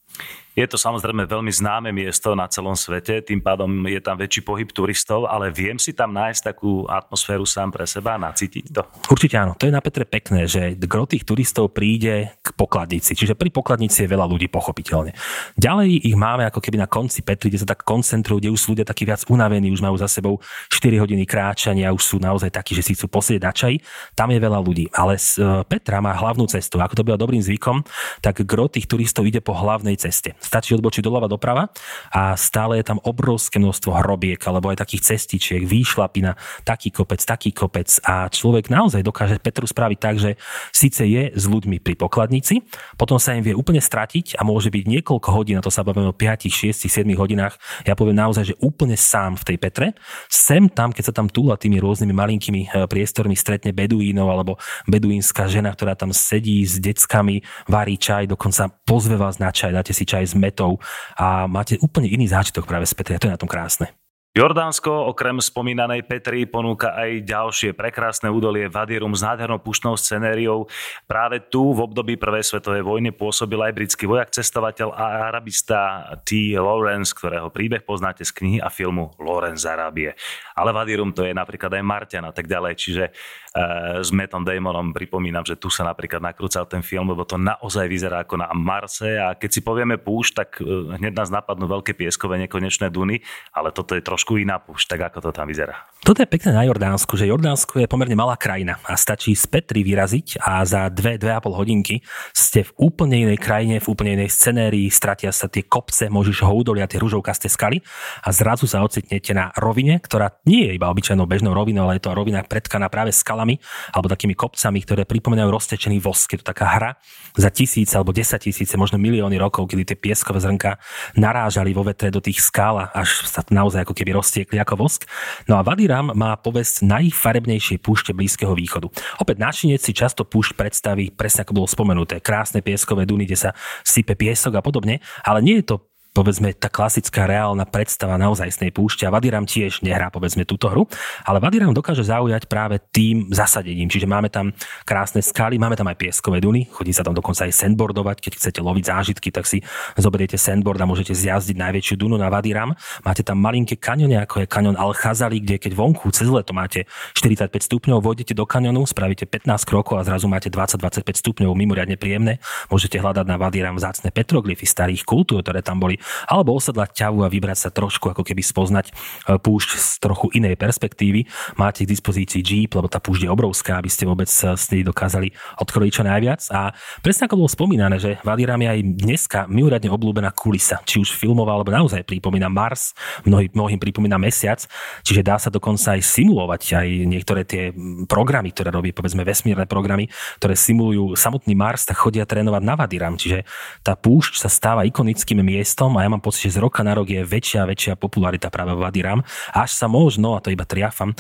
Je 0.53 0.69
to 0.69 0.77
samozrejme 0.77 1.25
veľmi 1.25 1.49
známe 1.49 1.97
miesto 1.97 2.37
na 2.37 2.45
celom 2.45 2.77
svete, 2.77 3.25
tým 3.25 3.41
pádom 3.41 3.73
je 3.89 3.97
tam 4.05 4.21
väčší 4.21 4.45
pohyb 4.45 4.69
turistov, 4.69 5.25
ale 5.25 5.49
viem 5.49 5.81
si 5.81 5.97
tam 5.97 6.13
nájsť 6.13 6.53
takú 6.53 6.85
atmosféru 6.85 7.49
sám 7.49 7.73
pre 7.73 7.89
seba, 7.89 8.21
nacítiť 8.21 8.65
to? 8.69 8.85
Určite 9.09 9.41
áno, 9.41 9.57
to 9.57 9.65
je 9.65 9.73
na 9.73 9.81
Petre 9.81 10.05
pekné, 10.05 10.45
že 10.45 10.77
gro 10.77 11.09
tých 11.09 11.25
turistov 11.25 11.73
príde 11.73 12.37
k 12.45 12.49
pokladnici, 12.53 13.17
čiže 13.17 13.33
pri 13.33 13.49
pokladnici 13.49 14.05
je 14.05 14.13
veľa 14.13 14.29
ľudí 14.29 14.53
pochopiteľne. 14.53 15.17
Ďalej 15.57 16.05
ich 16.05 16.17
máme 16.21 16.45
ako 16.45 16.61
keby 16.61 16.85
na 16.85 16.89
konci 16.89 17.25
Petry, 17.25 17.49
kde 17.49 17.65
sa 17.65 17.73
tak 17.73 17.89
koncentrujú, 17.89 18.45
kde 18.45 18.53
už 18.53 18.61
sú 18.61 18.77
ľudia 18.77 18.85
takí 18.85 19.09
viac 19.09 19.25
unavení, 19.33 19.73
už 19.73 19.81
majú 19.81 19.97
za 19.97 20.05
sebou 20.05 20.37
4 20.69 21.01
hodiny 21.01 21.25
kráčania, 21.25 21.97
už 21.97 22.05
sú 22.05 22.17
naozaj 22.21 22.53
takí, 22.53 22.77
že 22.77 22.85
si 22.85 22.93
chcú 22.93 23.09
posieť 23.09 23.41
na 23.41 23.57
čaj. 23.57 23.81
Tam 24.13 24.29
je 24.29 24.37
veľa 24.37 24.61
ľudí, 24.61 24.93
ale 24.93 25.17
e, 25.17 25.65
Petra 25.65 26.05
má 26.05 26.13
hlavnú 26.13 26.45
cestu. 26.45 26.77
Ako 26.77 26.93
to 26.93 27.09
bylo 27.09 27.17
dobrým 27.17 27.41
zvykom, 27.41 27.81
tak 28.21 28.45
gro 28.45 28.69
tých 28.69 28.85
turistov 28.85 29.25
ide 29.25 29.41
po 29.41 29.57
hlavnej 29.57 29.97
ceste 29.97 30.37
stačí 30.43 30.75
odbočiť 30.75 31.03
doľava 31.07 31.31
doprava 31.31 31.71
a 32.11 32.35
stále 32.35 32.83
je 32.83 32.85
tam 32.91 32.99
obrovské 33.01 33.63
množstvo 33.63 33.95
hrobiek 33.95 34.43
alebo 34.45 34.75
aj 34.75 34.83
takých 34.83 35.15
cestičiek, 35.15 35.63
výšlapina, 35.63 36.35
taký 36.67 36.91
kopec, 36.91 37.23
taký 37.23 37.55
kopec 37.55 37.89
a 38.03 38.27
človek 38.29 38.69
naozaj 38.69 39.07
dokáže 39.07 39.39
Petru 39.39 39.65
spraviť 39.65 39.99
tak, 39.99 40.17
že 40.19 40.31
síce 40.75 41.07
je 41.07 41.33
s 41.33 41.45
ľuďmi 41.47 41.79
pri 41.79 41.95
pokladnici, 41.95 42.67
potom 42.99 43.17
sa 43.17 43.39
im 43.39 43.47
vie 43.47 43.55
úplne 43.55 43.81
stratiť 43.81 44.37
a 44.39 44.43
môže 44.43 44.69
byť 44.69 44.85
niekoľko 44.87 45.29
hodín, 45.31 45.57
a 45.59 45.65
to 45.65 45.71
sa 45.71 45.87
bavíme 45.87 46.11
o 46.11 46.17
5, 46.17 46.51
6, 46.51 46.91
7 46.91 47.07
hodinách, 47.15 47.55
ja 47.87 47.95
poviem 47.95 48.19
naozaj, 48.19 48.55
že 48.55 48.59
úplne 48.59 48.99
sám 48.99 49.39
v 49.39 49.55
tej 49.55 49.57
Petre. 49.63 49.87
Sem 50.27 50.67
tam, 50.67 50.91
keď 50.91 51.13
sa 51.13 51.15
tam 51.15 51.31
túla 51.31 51.55
tými 51.55 51.79
rôznymi 51.79 52.11
malinkými 52.11 52.63
e, 52.67 52.69
priestormi, 52.91 53.39
stretne 53.39 53.71
beduínov 53.71 54.27
alebo 54.27 54.59
beduínska 54.91 55.47
žena, 55.47 55.71
ktorá 55.71 55.95
tam 55.95 56.11
sedí 56.11 56.65
s 56.67 56.83
deckami, 56.83 57.45
varí 57.69 57.95
čaj, 58.01 58.27
dokonca 58.27 58.73
pozve 58.83 59.15
vás 59.15 59.39
na 59.39 59.53
čaj, 59.53 59.71
dáte 59.71 59.93
si 59.95 60.03
čaj 60.03 60.32
metou 60.37 60.81
a 61.17 61.47
máte 61.47 61.79
úplne 61.81 62.09
iný 62.09 62.29
zážitok 62.29 62.65
práve 62.69 62.89
z 62.89 62.95
Petry 62.97 63.15
a 63.17 63.21
to 63.21 63.27
je 63.29 63.35
na 63.35 63.41
tom 63.41 63.51
krásne. 63.51 63.93
Jordánsko 64.33 65.13
okrem 65.13 65.45
spomínanej 65.45 66.09
Petry 66.09 66.49
ponúka 66.49 66.97
aj 66.97 67.21
ďalšie 67.21 67.77
prekrásne 67.77 68.33
údolie 68.33 68.65
Vadirum 68.65 69.13
s 69.13 69.21
nádhernou 69.21 69.61
puštnou 69.61 69.93
scenériou. 70.01 70.73
Práve 71.05 71.45
tu 71.53 71.77
v 71.77 71.85
období 71.85 72.17
Prvej 72.17 72.41
svetovej 72.41 72.81
vojny 72.81 73.13
pôsobil 73.13 73.61
aj 73.61 73.77
britský 73.77 74.09
vojak, 74.09 74.33
cestovateľ 74.33 74.89
a 74.97 75.29
arabista 75.29 76.09
T. 76.25 76.57
Lawrence, 76.57 77.13
ktorého 77.13 77.53
príbeh 77.53 77.85
poznáte 77.85 78.25
z 78.25 78.33
knihy 78.33 78.59
a 78.65 78.73
filmu 78.73 79.13
Lawrence 79.21 79.69
Arábie. 79.69 80.17
Ale 80.57 80.73
Vadirum 80.73 81.13
to 81.13 81.29
je 81.29 81.37
napríklad 81.37 81.69
aj 81.69 81.85
Martian 81.85 82.25
a 82.25 82.33
tak 82.33 82.49
ďalej, 82.49 82.73
čiže 82.81 83.05
uh, 83.13 84.01
s 84.01 84.09
Mattom 84.17 84.49
Damonom 84.49 84.97
pripomínam, 84.97 85.45
že 85.45 85.61
tu 85.61 85.69
sa 85.69 85.85
napríklad 85.85 86.25
nakrúcal 86.25 86.65
ten 86.65 86.81
film, 86.81 87.13
lebo 87.13 87.29
to 87.29 87.37
naozaj 87.37 87.85
vyzerá 87.85 88.25
ako 88.25 88.41
na 88.41 88.49
Marse 88.57 89.13
a 89.13 89.37
keď 89.37 89.51
si 89.53 89.61
povieme 89.61 90.01
púšť, 90.01 90.33
tak 90.33 90.57
uh, 90.65 90.97
hneď 90.97 91.21
nás 91.21 91.29
napadnú 91.29 91.69
veľké 91.69 91.93
pieskové 91.93 92.41
nekonečné 92.49 92.89
duny, 92.89 93.21
ale 93.53 93.77
toto 93.77 93.93
je 93.93 94.01
trošku 94.01 94.22
trošku 94.23 94.39
iná 94.39 94.63
púšť, 94.63 94.95
tak 94.95 95.11
ako 95.11 95.19
to 95.19 95.31
tam 95.35 95.51
vyzerá. 95.51 95.75
Toto 96.03 96.23
je 96.23 96.31
pekné 96.31 96.55
na 96.55 96.63
Jordánsku, 96.63 97.19
že 97.19 97.27
Jordánsko 97.27 97.83
je 97.83 97.91
pomerne 97.91 98.15
malá 98.15 98.39
krajina 98.39 98.79
a 98.87 98.95
stačí 98.95 99.35
z 99.35 99.51
Petry 99.51 99.83
vyraziť 99.83 100.39
a 100.39 100.63
za 100.63 100.87
2-2,5 100.91 101.51
hodinky 101.51 102.07
ste 102.31 102.63
v 102.67 102.71
úplne 102.91 103.27
inej 103.27 103.43
krajine, 103.43 103.83
v 103.83 103.87
úplne 103.87 104.19
inej 104.19 104.31
scenérii, 104.31 104.87
stratia 104.95 105.35
sa 105.35 105.51
tie 105.51 105.67
kopce, 105.67 106.07
môžeš 106.07 106.47
ho 106.47 106.55
udolia 106.55 106.87
tie 106.87 107.03
rúžovkasté 107.03 107.51
skaly 107.51 107.83
a 108.23 108.31
zrazu 108.31 108.71
sa 108.71 108.83
ocitnete 108.87 109.35
na 109.35 109.51
rovine, 109.59 109.99
ktorá 109.99 110.39
nie 110.47 110.71
je 110.71 110.79
iba 110.79 110.91
obyčajnou 110.91 111.27
bežnou 111.27 111.55
rovinou, 111.55 111.91
ale 111.91 111.99
je 111.99 112.07
to 112.07 112.15
rovina 112.15 112.47
predkaná 112.47 112.87
práve 112.91 113.11
skalami 113.11 113.59
alebo 113.91 114.11
takými 114.11 114.39
kopcami, 114.39 114.83
ktoré 114.87 115.03
pripomínajú 115.07 115.51
roztečený 115.51 116.03
vosk. 116.03 116.35
Je 116.35 116.43
to 116.43 116.51
taká 116.51 116.67
hra 116.67 116.91
za 117.39 117.51
tisíc 117.51 117.91
alebo 117.95 118.11
desať 118.11 118.51
tisíce, 118.51 118.75
možno 118.75 118.99
milióny 118.99 119.39
rokov, 119.39 119.71
kedy 119.71 119.95
tie 119.95 119.99
pieskové 119.99 120.43
zrnka 120.43 120.83
narážali 121.15 121.71
vo 121.75 121.87
vetre 121.87 122.11
do 122.11 122.19
tých 122.19 122.43
skál 122.43 122.91
až 122.91 123.23
sa 123.31 123.47
naozaj 123.47 123.87
ako 123.87 123.95
keby 123.95 124.12
roztiekli 124.13 124.61
ako 124.61 124.87
vosk. 124.87 125.09
No 125.49 125.57
a 125.59 125.67
Vadiram 125.67 126.13
má 126.13 126.37
povesť 126.39 126.85
najfarebnejšej 126.87 127.79
púšte 127.81 128.13
Blízkeho 128.13 128.53
východu. 128.53 128.89
Opäť 129.21 129.37
nášinec 129.41 129.81
si 129.83 129.93
často 129.93 130.25
púšť 130.25 130.57
predstaví, 130.57 131.13
presne 131.13 131.45
ako 131.45 131.65
bolo 131.65 131.69
spomenuté, 131.69 132.21
krásne 132.21 132.61
pieskové 132.61 133.05
duny, 133.05 133.27
kde 133.27 133.49
sa 133.49 133.51
sype 133.83 134.15
piesok 134.15 134.59
a 134.59 134.63
podobne, 134.63 135.03
ale 135.27 135.41
nie 135.43 135.61
je 135.61 135.75
to 135.75 135.92
povedzme 136.13 136.53
tá 136.53 136.69
klasická 136.69 137.25
reálna 137.25 137.65
predstava 137.65 138.21
naozajstnej 138.21 138.69
púšte 138.69 139.09
a 139.09 139.11
Vadiram 139.11 139.49
tiež 139.49 139.81
nehrá 139.81 140.13
povedzme 140.13 140.45
túto 140.45 140.69
hru, 140.69 140.85
ale 141.25 141.41
Vadiram 141.41 141.73
dokáže 141.73 142.05
zaujať 142.05 142.47
práve 142.53 142.85
tým 142.93 143.33
zasadením, 143.33 143.89
čiže 143.89 144.05
máme 144.05 144.29
tam 144.29 144.53
krásne 144.85 145.25
skaly, 145.25 145.57
máme 145.57 145.73
tam 145.73 145.89
aj 145.89 145.97
pieskové 145.97 146.39
duny, 146.45 146.69
chodí 146.69 146.93
sa 146.93 147.01
tam 147.01 147.17
dokonca 147.17 147.49
aj 147.49 147.57
sandboardovať, 147.57 148.17
keď 148.21 148.33
chcete 148.37 148.61
loviť 148.61 148.85
zážitky, 148.85 149.29
tak 149.33 149.49
si 149.49 149.65
zoberiete 149.97 150.37
sandboard 150.37 150.85
a 150.85 150.87
môžete 150.87 151.17
zjazdiť 151.17 151.57
najväčšiu 151.57 151.97
dunu 151.97 152.21
na 152.21 152.29
Vadiram. 152.29 152.77
Máte 153.01 153.25
tam 153.25 153.41
malinké 153.41 153.81
kanione, 153.81 154.21
ako 154.21 154.45
je 154.45 154.47
kanion 154.53 154.77
Al 154.77 154.93
Khazali, 154.93 155.41
kde 155.41 155.57
keď 155.57 155.73
vonku 155.73 156.13
cez 156.13 156.29
leto 156.29 156.53
máte 156.53 156.85
45 157.17 157.49
stupňov, 157.49 158.05
vôjdete 158.05 158.37
do 158.37 158.45
kanionu, 158.45 158.85
spravíte 158.85 159.25
15 159.25 159.65
krokov 159.65 159.97
a 159.97 160.05
zrazu 160.05 160.29
máte 160.29 160.53
20-25 160.53 161.09
stupňov, 161.25 161.57
mimoriadne 161.57 161.97
príjemné. 161.97 162.37
Môžete 162.69 163.01
hľadať 163.01 163.25
na 163.25 163.41
Vadiram 163.41 163.81
vzácne 163.81 164.13
petroglyfy 164.13 164.69
starých 164.69 165.09
kultúr, 165.09 165.41
ktoré 165.41 165.65
tam 165.65 165.81
boli 165.81 166.02
alebo 166.29 166.57
osedlať 166.57 167.07
ťavu 167.07 167.25
a 167.25 167.33
vybrať 167.33 167.69
sa 167.69 167.71
trošku 167.71 168.13
ako 168.13 168.23
keby 168.23 168.43
spoznať 168.45 168.91
e, 168.91 168.93
púšť 169.39 169.71
z 169.79 169.89
trochu 170.03 170.27
inej 170.37 170.59
perspektívy. 170.59 171.27
Máte 171.57 171.87
k 171.87 171.93
dispozícii 171.93 172.43
Jeep, 172.43 172.75
lebo 172.77 172.91
tá 172.91 172.99
púšť 172.99 173.27
je 173.27 173.31
obrovská, 173.31 173.79
aby 173.79 173.89
ste 173.89 174.05
vôbec 174.05 174.29
s 174.29 174.65
nej 174.71 174.85
dokázali 174.85 175.33
odkrojiť 175.63 175.93
čo 175.93 176.05
najviac. 176.05 176.41
A 176.53 176.75
presne 177.01 177.27
ako 177.27 177.45
bolo 177.45 177.51
spomínané, 177.51 177.97
že 177.99 178.19
Vadiram 178.27 178.61
je 178.61 178.69
aj 178.69 178.81
dneska 178.83 179.39
mimoriadne 179.49 179.89
obľúbená 179.93 180.31
kulisa, 180.35 180.81
či 180.85 180.99
už 181.03 181.15
filmová, 181.15 181.55
alebo 181.55 181.73
naozaj 181.73 182.05
pripomína 182.05 182.49
Mars, 182.53 182.93
mnohý, 183.25 183.49
mnohým 183.53 183.79
pripomína 183.79 184.19
Mesiac, 184.19 184.65
čiže 185.07 185.23
dá 185.23 185.37
sa 185.39 185.49
dokonca 185.49 185.97
aj 185.97 186.03
simulovať 186.03 186.61
aj 186.75 186.89
niektoré 187.07 187.43
tie 187.47 187.71
programy, 188.07 188.51
ktoré 188.51 188.73
robí, 188.73 188.91
povedzme 188.91 189.23
vesmírne 189.23 189.65
programy, 189.69 190.09
ktoré 190.41 190.55
simulujú 190.57 191.15
samotný 191.15 191.55
Mars, 191.55 191.87
tak 191.87 192.01
chodia 192.01 192.27
trénovať 192.27 192.63
na 192.65 192.75
Vadiram, 192.75 193.15
čiže 193.17 193.45
tá 193.85 193.95
púšť 193.95 194.43
sa 194.43 194.49
stáva 194.49 194.87
ikonickým 194.89 195.45
miestom 195.45 195.92
a 195.99 196.05
ja 196.05 196.11
mám 196.13 196.25
pocit, 196.25 196.49
že 196.49 196.57
z 196.57 196.63
roka 196.63 196.81
na 196.85 196.95
rok 196.97 197.09
je 197.11 197.25
väčšia 197.25 197.65
a 197.65 197.69
väčšia 197.69 197.95
popularita 197.99 198.49
práve 198.49 198.77
Vadiram, 198.77 199.25
až 199.53 199.71
sa 199.73 199.87
možno, 199.91 200.37
a 200.37 200.43
to 200.43 200.53
iba 200.53 200.65
triafam, 200.65 201.13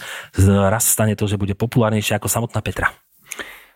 raz 0.43 0.89
stane 0.89 1.17
to, 1.17 1.29
že 1.29 1.41
bude 1.41 1.57
populárnejšia 1.57 2.21
ako 2.21 2.29
samotná 2.29 2.61
Petra. 2.65 2.93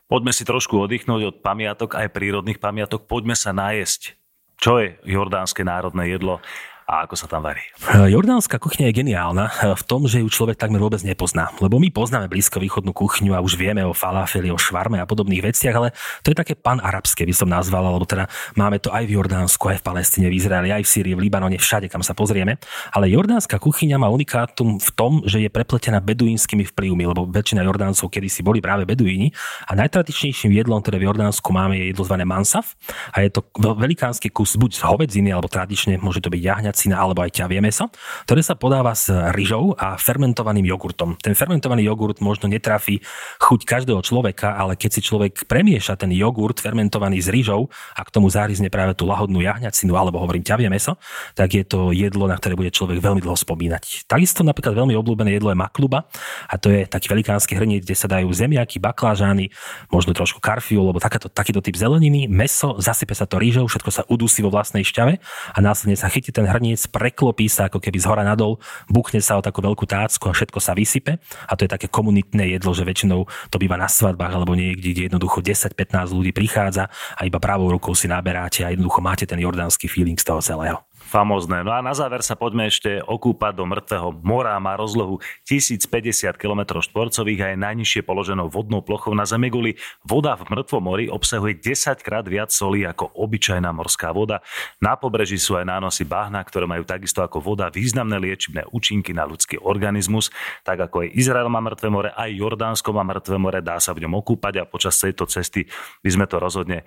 Poďme 0.07 0.31
si 0.31 0.47
trošku 0.47 0.79
oddychnúť 0.79 1.23
od 1.27 1.37
pamiatok, 1.43 1.99
aj 1.99 2.15
prírodných 2.15 2.63
pamiatok. 2.63 3.11
Poďme 3.11 3.35
sa 3.35 3.51
najesť. 3.51 4.15
Čo 4.55 4.79
je 4.79 4.95
jordánske 5.03 5.67
národné 5.67 6.15
jedlo? 6.15 6.39
A 6.87 7.03
ako 7.03 7.19
sa 7.19 7.27
tam 7.27 7.43
varí? 7.43 7.59
Eh, 7.91 8.15
jordánska 8.15 8.63
kuchyňa 8.63 8.95
je 8.95 8.95
geniálna 9.03 9.45
eh, 9.51 9.75
v 9.75 9.83
tom, 9.83 10.07
že 10.07 10.23
ju 10.23 10.31
človek 10.31 10.55
takmer 10.55 10.79
vôbec 10.79 11.03
nepozná. 11.03 11.51
Lebo 11.59 11.83
my 11.83 11.91
poznáme 11.91 12.31
blízkovýchodnú 12.31 12.95
kuchyňu 12.95 13.35
a 13.35 13.43
už 13.43 13.59
vieme 13.59 13.83
o 13.83 13.91
falafeli, 13.91 14.55
o 14.55 14.59
švarme 14.59 15.03
a 15.03 15.07
podobných 15.07 15.51
veciach, 15.51 15.75
ale 15.75 15.91
to 16.23 16.31
je 16.31 16.39
také 16.39 16.55
panarabské, 16.55 17.27
by 17.27 17.35
som 17.35 17.51
nazval, 17.51 17.91
lebo 17.91 18.07
teda 18.07 18.31
máme 18.55 18.79
to 18.79 18.95
aj 18.95 19.03
v 19.03 19.19
Jordánsku, 19.19 19.67
aj 19.67 19.83
v 19.83 19.85
Palestíne, 19.85 20.27
v 20.31 20.39
Izraeli, 20.39 20.71
aj 20.71 20.87
v 20.87 20.91
Sýrii, 20.95 21.15
v 21.19 21.27
Libanone, 21.27 21.59
všade, 21.59 21.91
kam 21.91 22.07
sa 22.07 22.15
pozrieme. 22.15 22.63
Ale 22.95 23.11
jordánska 23.11 23.59
kuchyňa 23.59 23.99
má 23.99 24.07
unikátum 24.07 24.79
v 24.79 24.91
tom, 24.95 25.27
že 25.27 25.43
je 25.43 25.51
prepletená 25.51 25.99
beduínskymi 25.99 26.71
vplyvmi, 26.71 27.03
lebo 27.03 27.27
väčšina 27.27 27.67
Jordáncov 27.67 28.15
kedysi 28.15 28.47
boli 28.47 28.63
práve 28.63 28.87
beduíni 28.87 29.35
a 29.67 29.75
najtradičnejším 29.75 30.55
jedlom, 30.55 30.79
ktoré 30.87 31.03
v 31.03 31.11
Jordánsku 31.11 31.51
máme, 31.51 31.83
je 31.83 31.91
jedlo 31.91 32.07
zvané 32.07 32.23
mansaf 32.23 32.79
a 33.11 33.27
je 33.27 33.35
to 33.35 33.43
velikánsky 33.59 34.31
kus 34.31 34.55
buď 34.55 34.79
z 34.79 34.81
hovedziny, 34.87 35.35
alebo 35.35 35.51
tradične 35.51 35.99
môže 35.99 36.23
to 36.23 36.31
byť 36.31 36.43
jahňa 36.47 36.76
vajacina 36.77 37.01
alebo 37.01 37.25
aj 37.25 37.33
ťavie 37.33 37.65
meso, 37.65 37.89
ktoré 38.29 38.45
sa 38.45 38.53
podáva 38.53 38.93
s 38.93 39.09
ryžou 39.33 39.73
a 39.81 39.97
fermentovaným 39.97 40.69
jogurtom. 40.69 41.17
Ten 41.17 41.33
fermentovaný 41.33 41.89
jogurt 41.89 42.21
možno 42.21 42.53
netrafí 42.53 43.01
chuť 43.41 43.65
každého 43.65 44.05
človeka, 44.05 44.61
ale 44.61 44.77
keď 44.77 44.91
si 44.93 45.01
človek 45.01 45.49
premieša 45.49 45.97
ten 45.97 46.13
jogurt 46.13 46.61
fermentovaný 46.61 47.25
s 47.25 47.33
ryžou 47.33 47.73
a 47.97 48.05
k 48.05 48.13
tomu 48.13 48.29
zárizne 48.29 48.69
práve 48.69 48.93
tú 48.93 49.09
lahodnú 49.09 49.41
jahňacinu 49.41 49.97
alebo 49.97 50.21
hovorím 50.21 50.45
ťavie 50.45 50.69
meso, 50.69 51.01
tak 51.33 51.57
je 51.57 51.65
to 51.65 51.97
jedlo, 51.97 52.29
na 52.29 52.37
ktoré 52.37 52.53
bude 52.53 52.69
človek 52.69 53.01
veľmi 53.01 53.25
dlho 53.25 53.39
spomínať. 53.41 54.05
Takisto 54.05 54.45
napríklad 54.45 54.77
veľmi 54.77 54.93
obľúbené 54.93 55.33
jedlo 55.33 55.49
je 55.49 55.59
makluba 55.59 56.05
a 56.45 56.55
to 56.61 56.69
je 56.69 56.85
taký 56.85 57.09
velikánsky 57.09 57.57
hrniec, 57.57 57.89
kde 57.89 57.97
sa 57.97 58.05
dajú 58.11 58.29
zemiaky, 58.29 58.77
baklážány, 58.77 59.49
možno 59.89 60.13
trošku 60.13 60.45
karfiu, 60.45 60.85
alebo 60.85 61.01
takáto, 61.01 61.33
takýto 61.33 61.65
typ 61.65 61.79
zeleniny, 61.79 62.29
meso, 62.29 62.77
zasype 62.77 63.17
sa 63.17 63.25
to 63.25 63.41
rýžou, 63.41 63.65
všetko 63.65 63.91
sa 63.91 64.03
udusí 64.11 64.45
vo 64.45 64.53
vlastnej 64.53 64.85
šťave 64.85 65.15
a 65.55 65.59
následne 65.63 65.97
sa 65.97 66.11
chytí 66.11 66.35
ten 66.35 66.45
hrniec 66.45 66.66
hrniec, 66.67 66.91
preklopí 66.91 67.47
sa 67.47 67.71
ako 67.71 67.79
keby 67.79 68.03
z 68.03 68.07
hora 68.11 68.27
nadol, 68.27 68.59
buchne 68.91 69.23
sa 69.23 69.39
o 69.39 69.45
takú 69.45 69.63
veľkú 69.63 69.87
tácku 69.87 70.27
a 70.27 70.35
všetko 70.35 70.59
sa 70.59 70.75
vysype. 70.75 71.23
A 71.47 71.53
to 71.55 71.63
je 71.63 71.71
také 71.71 71.87
komunitné 71.87 72.59
jedlo, 72.59 72.75
že 72.75 72.83
väčšinou 72.83 73.31
to 73.55 73.57
býva 73.63 73.79
na 73.79 73.87
svadbách 73.87 74.35
alebo 74.35 74.59
niekde, 74.59 74.91
kde 74.91 75.03
jednoducho 75.07 75.39
10-15 75.47 76.11
ľudí 76.11 76.35
prichádza 76.35 76.91
a 77.15 77.23
iba 77.23 77.39
pravou 77.39 77.71
rukou 77.71 77.95
si 77.95 78.11
naberáte 78.11 78.67
a 78.67 78.75
jednoducho 78.75 78.99
máte 78.99 79.25
ten 79.31 79.39
jordánsky 79.39 79.87
feeling 79.87 80.19
z 80.19 80.27
toho 80.27 80.43
celého 80.43 80.86
famózne. 81.07 81.63
No 81.63 81.71
a 81.71 81.79
na 81.79 81.95
záver 81.95 82.27
sa 82.27 82.35
poďme 82.35 82.67
ešte 82.67 82.99
okúpať 83.07 83.55
do 83.55 83.65
mŕtvého 83.71 84.11
mora. 84.27 84.59
Má 84.59 84.75
rozlohu 84.75 85.23
1050 85.47 86.35
km 86.35 86.83
štvorcových 86.83 87.41
a 87.41 87.47
je 87.55 87.57
najnižšie 87.63 88.03
položenou 88.03 88.51
vodnou 88.51 88.83
plochou 88.83 89.15
na 89.15 89.23
Zemeguli. 89.23 89.79
Voda 90.03 90.35
v 90.35 90.51
mŕtvom 90.51 90.83
mori 90.83 91.07
obsahuje 91.07 91.63
10 91.63 92.03
krát 92.03 92.27
viac 92.27 92.51
solí 92.51 92.83
ako 92.83 93.15
obyčajná 93.15 93.71
morská 93.71 94.11
voda. 94.11 94.43
Na 94.83 94.99
pobreží 94.99 95.39
sú 95.39 95.55
aj 95.55 95.71
nánosy 95.71 96.03
bahna, 96.03 96.43
ktoré 96.43 96.67
majú 96.67 96.83
takisto 96.83 97.23
ako 97.23 97.39
voda 97.39 97.71
významné 97.71 98.19
liečebné 98.19 98.67
účinky 98.75 99.15
na 99.15 99.23
ľudský 99.23 99.63
organizmus. 99.63 100.35
Tak 100.67 100.91
ako 100.91 101.07
aj 101.07 101.09
Izrael 101.15 101.47
má 101.47 101.63
mŕtve 101.63 101.87
more, 101.87 102.11
aj 102.11 102.35
Jordánsko 102.35 102.91
má 102.91 103.07
mŕtve 103.07 103.39
more, 103.39 103.63
dá 103.63 103.79
sa 103.79 103.95
v 103.95 104.03
ňom 104.03 104.19
okúpať 104.19 104.59
a 104.59 104.65
počas 104.67 104.99
tejto 104.99 105.31
cesty 105.31 105.71
by 106.03 106.11
sme 106.11 106.27
to 106.27 106.43
rozhodne 106.43 106.83
e, 106.83 106.85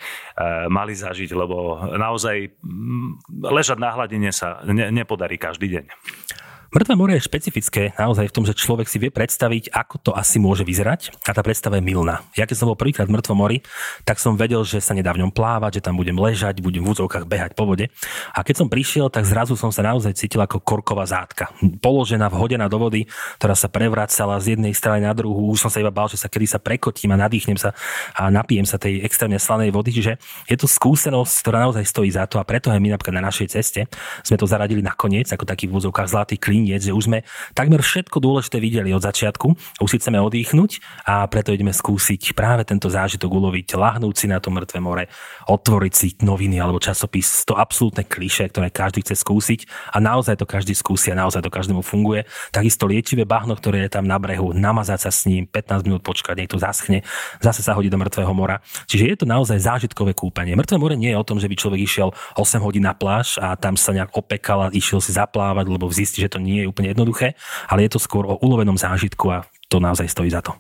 mali 0.68 0.92
zažiť, 0.92 1.32
lebo 1.32 1.88
naozaj 1.96 2.60
mm, 2.60 3.40
ležať 3.48 3.78
na 3.80 3.96
hladine 4.10 4.34
sa 4.34 4.66
ne, 4.66 4.90
nepodarí 4.90 5.38
každý 5.38 5.70
deň. 5.70 5.86
Mŕtve 6.70 6.94
more 6.94 7.18
je 7.18 7.26
špecifické 7.26 7.98
naozaj 7.98 8.30
v 8.30 8.36
tom, 8.38 8.46
že 8.46 8.54
človek 8.54 8.86
si 8.86 9.02
vie 9.02 9.10
predstaviť, 9.10 9.74
ako 9.74 9.96
to 10.06 10.12
asi 10.14 10.38
môže 10.38 10.62
vyzerať 10.62 11.10
a 11.26 11.34
tá 11.34 11.42
predstava 11.42 11.82
je 11.82 11.84
milná. 11.90 12.22
Ja 12.38 12.46
keď 12.46 12.62
som 12.62 12.70
bol 12.70 12.78
prvýkrát 12.78 13.10
v 13.10 13.18
mŕtvom 13.18 13.42
mori, 13.42 13.66
tak 14.06 14.22
som 14.22 14.38
vedel, 14.38 14.62
že 14.62 14.78
sa 14.78 14.94
nedá 14.94 15.10
v 15.18 15.26
ňom 15.26 15.34
plávať, 15.34 15.82
že 15.82 15.90
tam 15.90 15.98
budem 15.98 16.14
ležať, 16.14 16.62
budem 16.62 16.86
v 16.86 16.94
úzovkách 16.94 17.26
behať 17.26 17.58
po 17.58 17.66
vode. 17.66 17.90
A 18.38 18.46
keď 18.46 18.62
som 18.62 18.68
prišiel, 18.70 19.10
tak 19.10 19.26
zrazu 19.26 19.58
som 19.58 19.74
sa 19.74 19.82
naozaj 19.82 20.14
cítil 20.14 20.46
ako 20.46 20.62
korková 20.62 21.10
zátka. 21.10 21.50
Položená, 21.82 22.30
vhodená 22.30 22.70
do 22.70 22.78
vody, 22.78 23.10
ktorá 23.42 23.58
sa 23.58 23.66
prevracala 23.66 24.38
z 24.38 24.54
jednej 24.54 24.78
strany 24.78 25.10
na 25.10 25.18
druhú. 25.18 25.50
Už 25.50 25.66
som 25.66 25.74
sa 25.74 25.82
iba 25.82 25.90
bál, 25.90 26.06
že 26.06 26.22
sa 26.22 26.30
kedy 26.30 26.46
sa 26.54 26.62
prekotím 26.62 27.18
a 27.18 27.18
nadýchnem 27.18 27.58
sa 27.58 27.74
a 28.14 28.30
napijem 28.30 28.70
sa 28.70 28.78
tej 28.78 29.02
extrémne 29.02 29.42
slanej 29.42 29.74
vody. 29.74 29.90
Čiže 29.90 30.22
je 30.46 30.54
to 30.54 30.70
skúsenosť, 30.70 31.34
ktorá 31.42 31.66
naozaj 31.66 31.82
stojí 31.82 32.14
za 32.14 32.30
to 32.30 32.38
a 32.38 32.46
preto 32.46 32.70
aj 32.70 32.78
my 32.78 32.94
napríklad 32.94 33.18
na 33.18 33.26
našej 33.26 33.58
ceste 33.58 33.90
sme 34.22 34.38
to 34.38 34.46
zaradili 34.46 34.86
nakoniec 34.86 35.34
ako 35.34 35.50
taký 35.50 35.66
v 35.66 35.74
úzovkách 35.82 36.14
zlatý 36.14 36.38
klín 36.38 36.59
viniec, 36.60 36.84
že 36.84 36.92
už 36.92 37.08
sme 37.08 37.24
takmer 37.56 37.80
všetko 37.80 38.20
dôležité 38.20 38.60
videli 38.60 38.92
od 38.92 39.00
začiatku. 39.00 39.56
Už 39.80 39.90
si 39.90 39.98
chceme 40.04 40.20
oddychnúť 40.20 40.84
a 41.08 41.24
preto 41.32 41.56
ideme 41.56 41.72
skúsiť 41.72 42.36
práve 42.36 42.68
tento 42.68 42.92
zážitok 42.92 43.32
uloviť, 43.32 43.80
lahnúť 43.80 44.16
si 44.20 44.28
na 44.28 44.44
to 44.44 44.52
mŕtve 44.52 44.84
more, 44.84 45.08
otvoriť 45.48 45.94
si 45.96 46.08
noviny 46.20 46.60
alebo 46.60 46.84
časopis, 46.84 47.48
to 47.48 47.56
absolútne 47.56 48.04
kliše, 48.04 48.52
ktoré 48.52 48.68
každý 48.68 49.08
chce 49.08 49.24
skúsiť 49.24 49.60
a 49.96 50.04
naozaj 50.04 50.36
to 50.36 50.44
každý 50.44 50.76
skúsi 50.76 51.16
a 51.16 51.16
naozaj 51.16 51.40
to 51.40 51.48
každému 51.48 51.80
funguje. 51.80 52.28
Takisto 52.52 52.84
liečivé 52.84 53.24
bahno, 53.24 53.56
ktoré 53.56 53.88
je 53.88 53.96
tam 53.96 54.04
na 54.04 54.20
brehu, 54.20 54.52
namazať 54.52 55.00
sa 55.08 55.12
s 55.16 55.24
ním, 55.24 55.48
15 55.48 55.88
minút 55.88 56.04
počkať, 56.04 56.36
nech 56.36 56.52
to 56.52 56.60
zaschne, 56.60 57.08
zase 57.40 57.64
sa 57.64 57.72
hodí 57.72 57.88
do 57.88 57.96
mŕtvého 57.96 58.34
mora. 58.36 58.60
Čiže 58.92 59.04
je 59.08 59.16
to 59.16 59.26
naozaj 59.26 59.56
zážitkové 59.64 60.12
kúpanie. 60.12 60.60
Mŕtve 60.60 60.76
more 60.76 61.00
nie 61.00 61.16
je 61.16 61.18
o 61.18 61.24
tom, 61.24 61.40
že 61.40 61.48
by 61.48 61.56
človek 61.56 61.80
išiel 61.80 62.12
8 62.36 62.60
hodín 62.60 62.84
na 62.84 62.92
pláž 62.92 63.40
a 63.40 63.56
tam 63.56 63.80
sa 63.80 63.96
nejak 63.96 64.12
opekal 64.12 64.68
a 64.68 64.74
išiel 64.74 65.00
si 65.00 65.16
zaplávať, 65.16 65.70
lebo 65.70 65.88
zistí, 65.94 66.26
že 66.26 66.34
to 66.34 66.42
nie 66.50 66.62
je 66.66 66.70
úplne 66.70 66.92
jednoduché, 66.92 67.38
ale 67.70 67.86
je 67.86 67.94
to 67.94 68.00
skôr 68.02 68.26
o 68.26 68.42
ulovenom 68.42 68.76
zážitku 68.76 69.30
a 69.30 69.46
to 69.70 69.78
naozaj 69.78 70.10
stojí 70.10 70.34
za 70.34 70.42
to. 70.42 70.58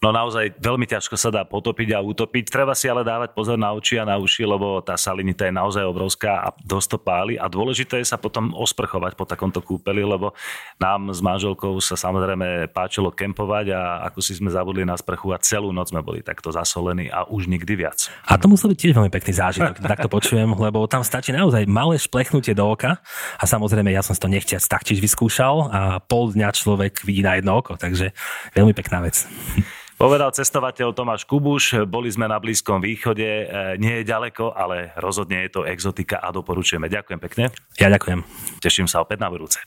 No 0.00 0.16
naozaj 0.16 0.56
veľmi 0.56 0.88
ťažko 0.88 1.12
sa 1.20 1.28
dá 1.28 1.44
potopiť 1.44 1.92
a 1.92 2.00
utopiť. 2.00 2.48
Treba 2.48 2.72
si 2.72 2.88
ale 2.88 3.04
dávať 3.04 3.36
pozor 3.36 3.60
na 3.60 3.76
oči 3.76 4.00
a 4.00 4.08
na 4.08 4.16
uši, 4.16 4.48
lebo 4.48 4.80
tá 4.80 4.96
salinita 4.96 5.44
je 5.44 5.52
naozaj 5.52 5.84
obrovská 5.84 6.40
a 6.40 6.48
dosť 6.56 6.96
to 6.96 6.98
páli. 7.04 7.36
A 7.36 7.52
dôležité 7.52 8.00
je 8.00 8.08
sa 8.08 8.16
potom 8.16 8.56
osprchovať 8.56 9.12
po 9.12 9.28
takomto 9.28 9.60
kúpeli, 9.60 10.00
lebo 10.00 10.32
nám 10.80 11.12
s 11.12 11.20
manželkou 11.20 11.76
sa 11.84 12.00
samozrejme 12.00 12.72
páčilo 12.72 13.12
kempovať 13.12 13.76
a 13.76 14.08
ako 14.08 14.24
si 14.24 14.40
sme 14.40 14.48
zabudli 14.48 14.88
na 14.88 14.96
sprchu 14.96 15.36
a 15.36 15.38
celú 15.44 15.68
noc 15.68 15.92
sme 15.92 16.00
boli 16.00 16.24
takto 16.24 16.48
zasolení 16.48 17.12
a 17.12 17.28
už 17.28 17.52
nikdy 17.52 17.84
viac. 17.84 18.08
A 18.24 18.40
to 18.40 18.48
musel 18.48 18.72
byť 18.72 18.80
tiež 18.80 18.96
veľmi 18.96 19.12
pekný 19.12 19.36
zážitok, 19.36 19.84
takto 19.92 20.08
počujem, 20.08 20.48
lebo 20.48 20.80
tam 20.88 21.04
stačí 21.04 21.28
naozaj 21.36 21.68
malé 21.68 22.00
šplechnutie 22.00 22.56
do 22.56 22.64
oka 22.72 23.04
a 23.36 23.44
samozrejme 23.44 23.92
ja 23.92 24.00
som 24.00 24.16
to 24.16 24.32
nechťac 24.32 24.64
taktiež 24.64 25.04
vyskúšal 25.04 25.68
a 25.68 25.80
pol 26.00 26.32
dňa 26.32 26.56
človek 26.56 27.04
vidí 27.04 27.20
na 27.20 27.36
jedno 27.36 27.60
oko, 27.60 27.76
takže 27.76 28.16
veľmi 28.56 28.72
pekná 28.72 29.04
vec. 29.04 29.28
Povedal 30.00 30.32
cestovateľ 30.32 30.96
Tomáš 30.96 31.28
Kubuš, 31.28 31.84
boli 31.84 32.08
sme 32.08 32.24
na 32.24 32.40
Blízkom 32.40 32.80
východe, 32.80 33.20
e, 33.20 33.44
nie 33.76 34.00
je 34.00 34.08
ďaleko, 34.08 34.56
ale 34.56 34.96
rozhodne 34.96 35.44
je 35.44 35.52
to 35.52 35.68
exotika 35.68 36.24
a 36.24 36.32
doporučujeme. 36.32 36.88
Ďakujem 36.88 37.20
pekne. 37.20 37.44
Ja 37.76 37.92
ďakujem. 37.92 38.24
Teším 38.64 38.88
sa 38.88 39.04
opäť 39.04 39.20
na 39.20 39.28
budúce. 39.28 39.60